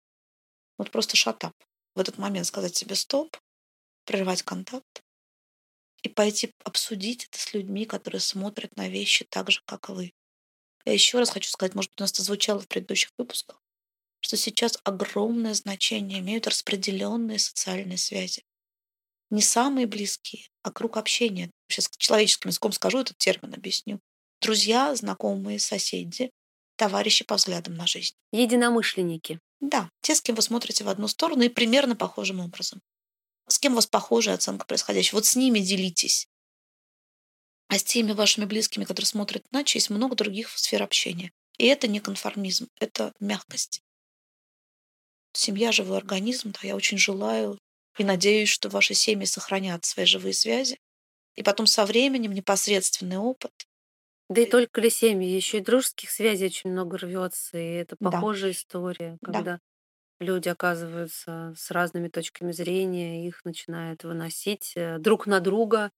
вот 0.78 0.90
просто 0.90 1.16
шатап. 1.16 1.54
В 1.94 2.00
этот 2.00 2.16
момент 2.16 2.46
сказать 2.46 2.76
себе 2.76 2.94
стоп, 2.94 3.36
прервать 4.04 4.42
контакт 4.42 5.02
и 6.02 6.08
пойти 6.08 6.54
обсудить 6.64 7.24
это 7.24 7.38
с 7.38 7.52
людьми, 7.52 7.84
которые 7.84 8.20
смотрят 8.20 8.76
на 8.76 8.88
вещи 8.88 9.26
так 9.28 9.50
же, 9.50 9.60
как 9.66 9.90
и 9.90 9.92
вы. 9.92 10.14
Я 10.84 10.92
еще 10.92 11.18
раз 11.18 11.30
хочу 11.30 11.50
сказать, 11.50 11.74
может 11.74 11.92
у 11.98 12.02
нас 12.02 12.12
это 12.12 12.22
звучало 12.22 12.60
в 12.60 12.68
предыдущих 12.68 13.10
выпусках, 13.18 13.60
что 14.20 14.36
сейчас 14.36 14.78
огромное 14.84 15.54
значение 15.54 16.20
имеют 16.20 16.46
распределенные 16.46 17.38
социальные 17.38 17.98
связи. 17.98 18.44
Не 19.30 19.42
самые 19.42 19.86
близкие, 19.86 20.48
а 20.62 20.70
круг 20.70 20.96
общения. 20.96 21.50
Сейчас 21.68 21.90
человеческим 21.98 22.48
языком 22.48 22.72
скажу 22.72 23.00
этот 23.00 23.18
термин, 23.18 23.52
объясню. 23.52 24.00
Друзья, 24.40 24.94
знакомые, 24.94 25.58
соседи, 25.58 26.30
товарищи 26.76 27.24
по 27.24 27.34
взглядам 27.34 27.74
на 27.74 27.86
жизнь. 27.86 28.14
Единомышленники. 28.32 29.40
Да, 29.60 29.90
те, 30.00 30.14
с 30.14 30.20
кем 30.20 30.36
вы 30.36 30.42
смотрите 30.42 30.84
в 30.84 30.88
одну 30.88 31.08
сторону 31.08 31.42
и 31.42 31.48
примерно 31.48 31.96
похожим 31.96 32.40
образом. 32.40 32.80
С 33.48 33.58
кем 33.58 33.72
у 33.72 33.76
вас 33.76 33.86
похожая 33.86 34.36
оценка 34.36 34.66
происходящего. 34.66 35.16
Вот 35.16 35.26
с 35.26 35.36
ними 35.36 35.58
делитесь. 35.60 36.28
А 37.68 37.78
с 37.78 37.84
теми 37.84 38.12
вашими 38.12 38.44
близкими, 38.44 38.84
которые 38.84 39.06
смотрят 39.06 39.44
иначе, 39.50 39.78
есть 39.78 39.90
много 39.90 40.16
других 40.16 40.50
сфер 40.56 40.82
общения. 40.82 41.32
И 41.58 41.66
это 41.66 41.86
не 41.86 42.00
конформизм, 42.00 42.68
это 42.78 43.12
мягкость. 43.20 43.82
Семья– 45.32 45.72
живой 45.72 45.98
организм. 45.98 46.52
Да, 46.52 46.60
я 46.62 46.76
очень 46.76 46.98
желаю 46.98 47.58
и 47.98 48.04
надеюсь, 48.04 48.48
что 48.48 48.68
ваши 48.68 48.94
семьи 48.94 49.26
сохранят 49.26 49.84
свои 49.84 50.06
живые 50.06 50.32
связи. 50.32 50.78
И 51.34 51.42
потом 51.42 51.66
со 51.66 51.84
временем 51.84 52.32
непосредственный 52.32 53.18
опыт. 53.18 53.67
Да 54.28 54.42
и 54.42 54.46
только 54.46 54.80
ли 54.82 54.90
семьи, 54.90 55.28
еще 55.28 55.58
и 55.58 55.62
дружеских 55.62 56.10
связей 56.10 56.46
очень 56.46 56.70
много 56.70 56.98
рвется, 56.98 57.56
и 57.56 57.64
это 57.76 57.96
Да. 58.00 58.20
похожая 58.20 58.50
история, 58.50 59.18
Да. 59.22 59.46
когда 59.46 59.60
люди 60.20 60.48
оказываются 60.48 61.54
с 61.56 61.70
разными 61.70 62.08
точками 62.08 62.52
зрения, 62.52 63.26
их 63.28 63.44
начинают 63.44 64.04
выносить 64.04 64.74
э, 64.76 64.98
друг 64.98 65.26
на 65.26 65.40
друга, 65.40 65.90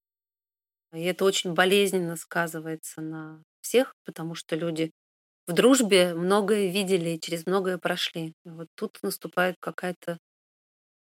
и 0.92 1.02
это 1.04 1.24
очень 1.24 1.54
болезненно 1.54 2.16
сказывается 2.16 3.00
на 3.00 3.42
всех, 3.60 3.94
потому 4.04 4.34
что 4.34 4.56
люди 4.56 4.90
в 5.46 5.52
дружбе 5.54 6.14
многое 6.14 6.70
видели 6.72 7.10
и 7.10 7.20
через 7.20 7.46
многое 7.46 7.78
прошли. 7.78 8.34
И 8.44 8.50
вот 8.50 8.68
тут 8.76 8.98
наступает 9.02 9.56
какая-то 9.60 10.18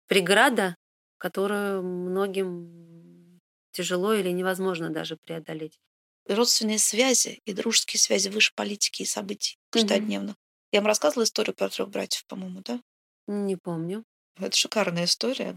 преграда, 0.08 0.76
которую 1.18 1.84
многим 1.84 3.40
тяжело 3.72 4.14
или 4.14 4.30
невозможно 4.32 4.90
даже 4.90 5.18
преодолеть. 5.18 5.80
Родственные 6.28 6.80
связи 6.80 7.42
и 7.46 7.54
дружеские 7.54 8.00
связи 8.00 8.30
выше 8.30 8.52
политики 8.56 9.04
и 9.04 9.06
событий 9.06 9.58
Мгм. 9.58 9.70
каждодневно. 9.72 10.36
Я 10.72 10.82
вам 10.82 10.88
рассказывала 10.88 11.24
историю 11.24 11.56
про 11.56 11.70
трех 11.70 11.90
братьев, 11.90 12.26
по-моему, 12.28 12.62
да? 12.62 12.82
Не 13.28 13.56
помню. 13.56 14.04
Это 14.38 14.56
шикарная 14.56 15.06
история. 15.06 15.56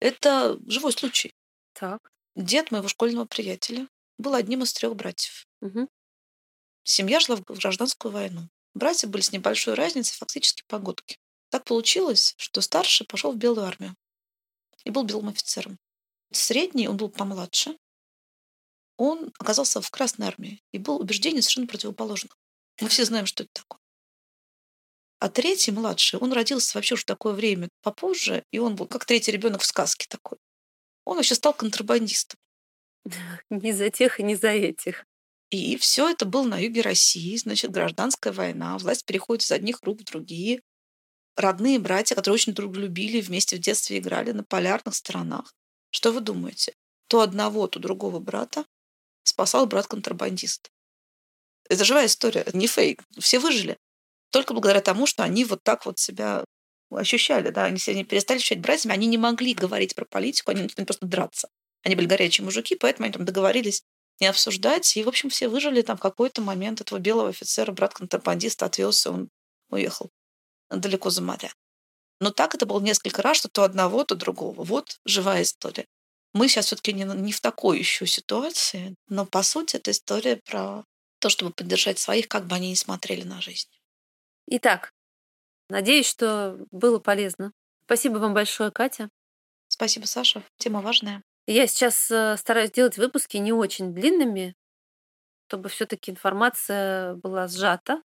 Это 0.00 0.58
живой 0.66 0.92
случай. 0.92 1.32
Так. 1.72 2.10
Дед 2.36 2.70
моего 2.70 2.88
школьного 2.88 3.24
приятеля 3.24 3.88
был 4.18 4.34
одним 4.34 4.62
из 4.62 4.72
трех 4.72 4.94
братьев. 4.96 5.46
Мгм. 5.60 5.88
Семья 6.84 7.20
шла 7.20 7.36
в 7.36 7.42
гражданскую 7.44 8.12
войну. 8.12 8.48
братья 8.74 9.08
были 9.08 9.22
с 9.22 9.32
небольшой 9.32 9.74
разницей 9.74 10.16
фактически 10.16 10.62
погодки. 10.68 11.16
Так 11.50 11.64
получилось, 11.64 12.34
что 12.36 12.60
старший 12.60 13.06
пошел 13.06 13.32
в 13.32 13.36
Белую 13.36 13.66
армию 13.66 13.96
и 14.84 14.90
был 14.90 15.04
белым 15.04 15.28
офицером. 15.28 15.78
Средний, 16.32 16.88
он 16.88 16.96
был 16.96 17.08
помладше, 17.08 17.76
он 18.98 19.32
оказался 19.38 19.80
в 19.80 19.90
Красной 19.90 20.26
армии 20.26 20.60
и 20.72 20.78
был 20.78 21.00
убеждений 21.00 21.40
совершенно 21.40 21.68
противоположных. 21.68 22.36
Мы 22.80 22.88
все 22.88 23.04
знаем, 23.04 23.26
что 23.26 23.44
это 23.44 23.52
такое. 23.54 23.80
А 25.20 25.28
третий, 25.28 25.70
младший, 25.70 26.18
он 26.18 26.32
родился 26.32 26.76
вообще 26.76 26.94
уже 26.94 27.04
такое 27.04 27.32
время 27.32 27.68
попозже, 27.82 28.44
и 28.52 28.58
он 28.58 28.76
был 28.76 28.86
как 28.86 29.04
третий 29.04 29.32
ребенок 29.32 29.62
в 29.62 29.66
сказке 29.66 30.06
такой. 30.08 30.38
Он 31.04 31.16
вообще 31.16 31.34
стал 31.34 31.54
контрабандистом. 31.54 32.38
Не 33.50 33.72
за 33.72 33.90
тех 33.90 34.20
и 34.20 34.22
не 34.22 34.36
за 34.36 34.48
этих. 34.48 35.06
И 35.50 35.76
все 35.78 36.10
это 36.10 36.26
было 36.26 36.42
на 36.42 36.58
юге 36.58 36.82
России, 36.82 37.34
значит, 37.36 37.70
гражданская 37.70 38.32
война, 38.32 38.76
власть 38.76 39.06
переходит 39.06 39.44
из 39.44 39.50
одних 39.50 39.80
рук 39.82 40.00
в 40.00 40.04
другие. 40.04 40.60
Родные 41.36 41.78
братья, 41.78 42.14
которые 42.14 42.34
очень 42.34 42.52
друг 42.52 42.76
любили, 42.76 43.20
вместе 43.20 43.56
в 43.56 43.60
детстве 43.60 43.98
играли 43.98 44.32
на 44.32 44.44
полярных 44.44 44.94
сторонах. 44.94 45.54
Что 45.90 46.12
вы 46.12 46.20
думаете? 46.20 46.74
То 47.06 47.20
одного, 47.20 47.66
то 47.66 47.78
другого 47.78 48.18
брата 48.18 48.66
спасал 49.28 49.66
брат-контрабандист. 49.66 50.70
Это 51.68 51.84
живая 51.84 52.06
история, 52.06 52.40
это 52.40 52.56
не 52.56 52.66
фейк. 52.66 53.02
Все 53.18 53.38
выжили. 53.38 53.78
Только 54.30 54.52
благодаря 54.52 54.80
тому, 54.80 55.06
что 55.06 55.22
они 55.22 55.44
вот 55.44 55.62
так 55.62 55.86
вот 55.86 55.98
себя 55.98 56.44
ощущали. 56.90 57.50
Да? 57.50 57.64
Они, 57.64 57.78
они 57.86 58.04
перестали 58.04 58.38
ощущать 58.38 58.60
братьями, 58.60 58.94
они 58.94 59.06
не 59.06 59.18
могли 59.18 59.54
говорить 59.54 59.94
про 59.94 60.04
политику, 60.04 60.50
они 60.50 60.62
начали 60.62 60.84
просто 60.84 61.06
драться. 61.06 61.48
Они 61.84 61.94
были 61.94 62.06
горячие 62.06 62.44
мужики, 62.44 62.74
поэтому 62.74 63.04
они 63.04 63.12
там 63.12 63.24
договорились 63.24 63.82
не 64.20 64.26
обсуждать. 64.26 64.96
И, 64.96 65.04
в 65.04 65.08
общем, 65.08 65.30
все 65.30 65.48
выжили 65.48 65.82
там 65.82 65.96
в 65.96 66.00
какой-то 66.00 66.42
момент 66.42 66.80
этого 66.80 66.98
белого 66.98 67.28
офицера, 67.28 67.72
брат-контрабандиста 67.72 68.66
отвезся, 68.66 69.10
он 69.10 69.28
уехал 69.70 70.10
далеко 70.70 71.10
за 71.10 71.22
моря. 71.22 71.50
Но 72.20 72.30
так 72.30 72.54
это 72.54 72.66
было 72.66 72.80
несколько 72.80 73.22
раз, 73.22 73.38
что 73.38 73.48
то 73.48 73.62
одного, 73.62 74.04
то 74.04 74.14
другого. 74.14 74.64
Вот 74.64 74.98
живая 75.04 75.42
история. 75.42 75.86
Мы 76.38 76.46
сейчас 76.46 76.66
все-таки 76.66 76.92
не, 76.92 77.02
не 77.02 77.32
в 77.32 77.40
такой 77.40 77.80
еще 77.80 78.06
ситуации, 78.06 78.94
но 79.08 79.26
по 79.26 79.42
сути 79.42 79.74
это 79.74 79.90
история 79.90 80.36
про 80.36 80.84
то, 81.18 81.30
чтобы 81.30 81.52
поддержать 81.52 81.98
своих, 81.98 82.28
как 82.28 82.46
бы 82.46 82.54
они 82.54 82.70
ни 82.70 82.74
смотрели 82.74 83.24
на 83.24 83.40
жизнь. 83.40 83.68
Итак, 84.46 84.92
надеюсь, 85.68 86.06
что 86.08 86.64
было 86.70 87.00
полезно. 87.00 87.50
Спасибо 87.86 88.18
вам 88.18 88.34
большое, 88.34 88.70
Катя. 88.70 89.10
Спасибо, 89.66 90.06
Саша. 90.06 90.44
Тема 90.58 90.80
важная. 90.80 91.24
Я 91.48 91.66
сейчас 91.66 92.08
э, 92.08 92.36
стараюсь 92.36 92.70
делать 92.70 92.98
выпуски 92.98 93.36
не 93.38 93.52
очень 93.52 93.92
длинными, 93.92 94.54
чтобы 95.48 95.68
все-таки 95.68 96.12
информация 96.12 97.14
была 97.14 97.48
сжата 97.48 98.00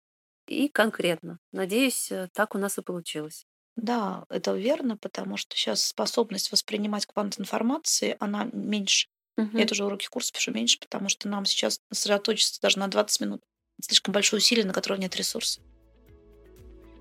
и 0.46 0.68
конкретно. 0.68 1.40
Надеюсь, 1.50 2.12
э, 2.12 2.28
так 2.32 2.54
у 2.54 2.58
нас 2.58 2.78
и 2.78 2.82
получилось. 2.82 3.44
Да, 3.80 4.24
это 4.28 4.52
верно, 4.52 4.98
потому 4.98 5.38
что 5.38 5.56
сейчас 5.56 5.82
способность 5.82 6.52
воспринимать 6.52 7.06
квант 7.06 7.40
информации, 7.40 8.14
она 8.20 8.46
меньше. 8.52 9.08
Угу. 9.38 9.56
Я 9.56 9.66
тоже 9.66 9.86
уроки 9.86 10.06
курса 10.06 10.32
пишу 10.34 10.52
меньше, 10.52 10.78
потому 10.78 11.08
что 11.08 11.28
нам 11.28 11.46
сейчас 11.46 11.80
сосредоточиться 11.90 12.60
даже 12.60 12.78
на 12.78 12.88
20 12.88 13.20
минут. 13.22 13.40
Это 13.78 13.88
слишком 13.88 14.12
большое 14.12 14.38
усилие, 14.38 14.66
на 14.66 14.74
которое 14.74 15.00
нет 15.00 15.16
ресурсов. 15.16 15.64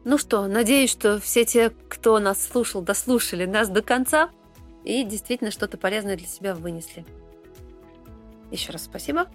Ну 0.05 0.17
что, 0.17 0.47
надеюсь, 0.47 0.89
что 0.89 1.19
все 1.19 1.43
те, 1.43 1.69
кто 1.69 2.17
нас 2.19 2.47
слушал, 2.47 2.81
дослушали 2.81 3.45
нас 3.45 3.67
до 3.67 3.81
конца 3.81 4.29
и 4.85 5.03
действительно 5.03 5.51
что-то 5.51 5.77
полезное 5.77 6.15
для 6.15 6.27
себя 6.27 6.55
вынесли. 6.55 7.05
Еще 8.51 8.71
раз 8.71 8.85
спасибо. 8.85 9.29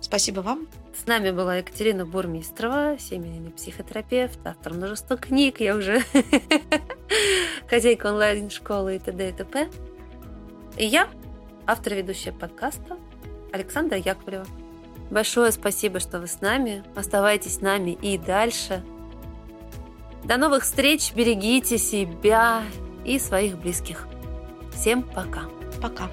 Спасибо 0.00 0.40
вам. 0.40 0.68
С 0.94 1.06
нами 1.06 1.30
была 1.30 1.56
Екатерина 1.56 2.06
Бурмистрова, 2.06 2.96
семейный 2.98 3.50
психотерапевт, 3.50 4.38
автор 4.44 4.72
множества 4.74 5.16
книг, 5.16 5.60
я 5.60 5.76
уже 5.76 6.02
хозяйка 7.68 8.06
онлайн-школы 8.06 8.96
и 8.96 8.98
т.д. 8.98 9.28
и 9.28 9.32
т.п. 9.32 9.68
И 10.78 10.86
я, 10.86 11.08
автор 11.66 11.94
ведущая 11.94 12.32
подкаста 12.32 12.96
Александра 13.52 13.98
Яковлева. 13.98 14.46
Большое 15.10 15.52
спасибо, 15.52 16.00
что 16.00 16.18
вы 16.18 16.26
с 16.26 16.40
нами. 16.40 16.82
Оставайтесь 16.94 17.56
с 17.56 17.60
нами 17.60 17.92
и 18.02 18.18
дальше. 18.18 18.82
До 20.24 20.36
новых 20.36 20.64
встреч. 20.64 21.12
Берегите 21.14 21.78
себя 21.78 22.62
и 23.04 23.18
своих 23.18 23.58
близких. 23.58 24.08
Всем 24.72 25.02
пока. 25.02 25.44
Пока. 25.80 26.10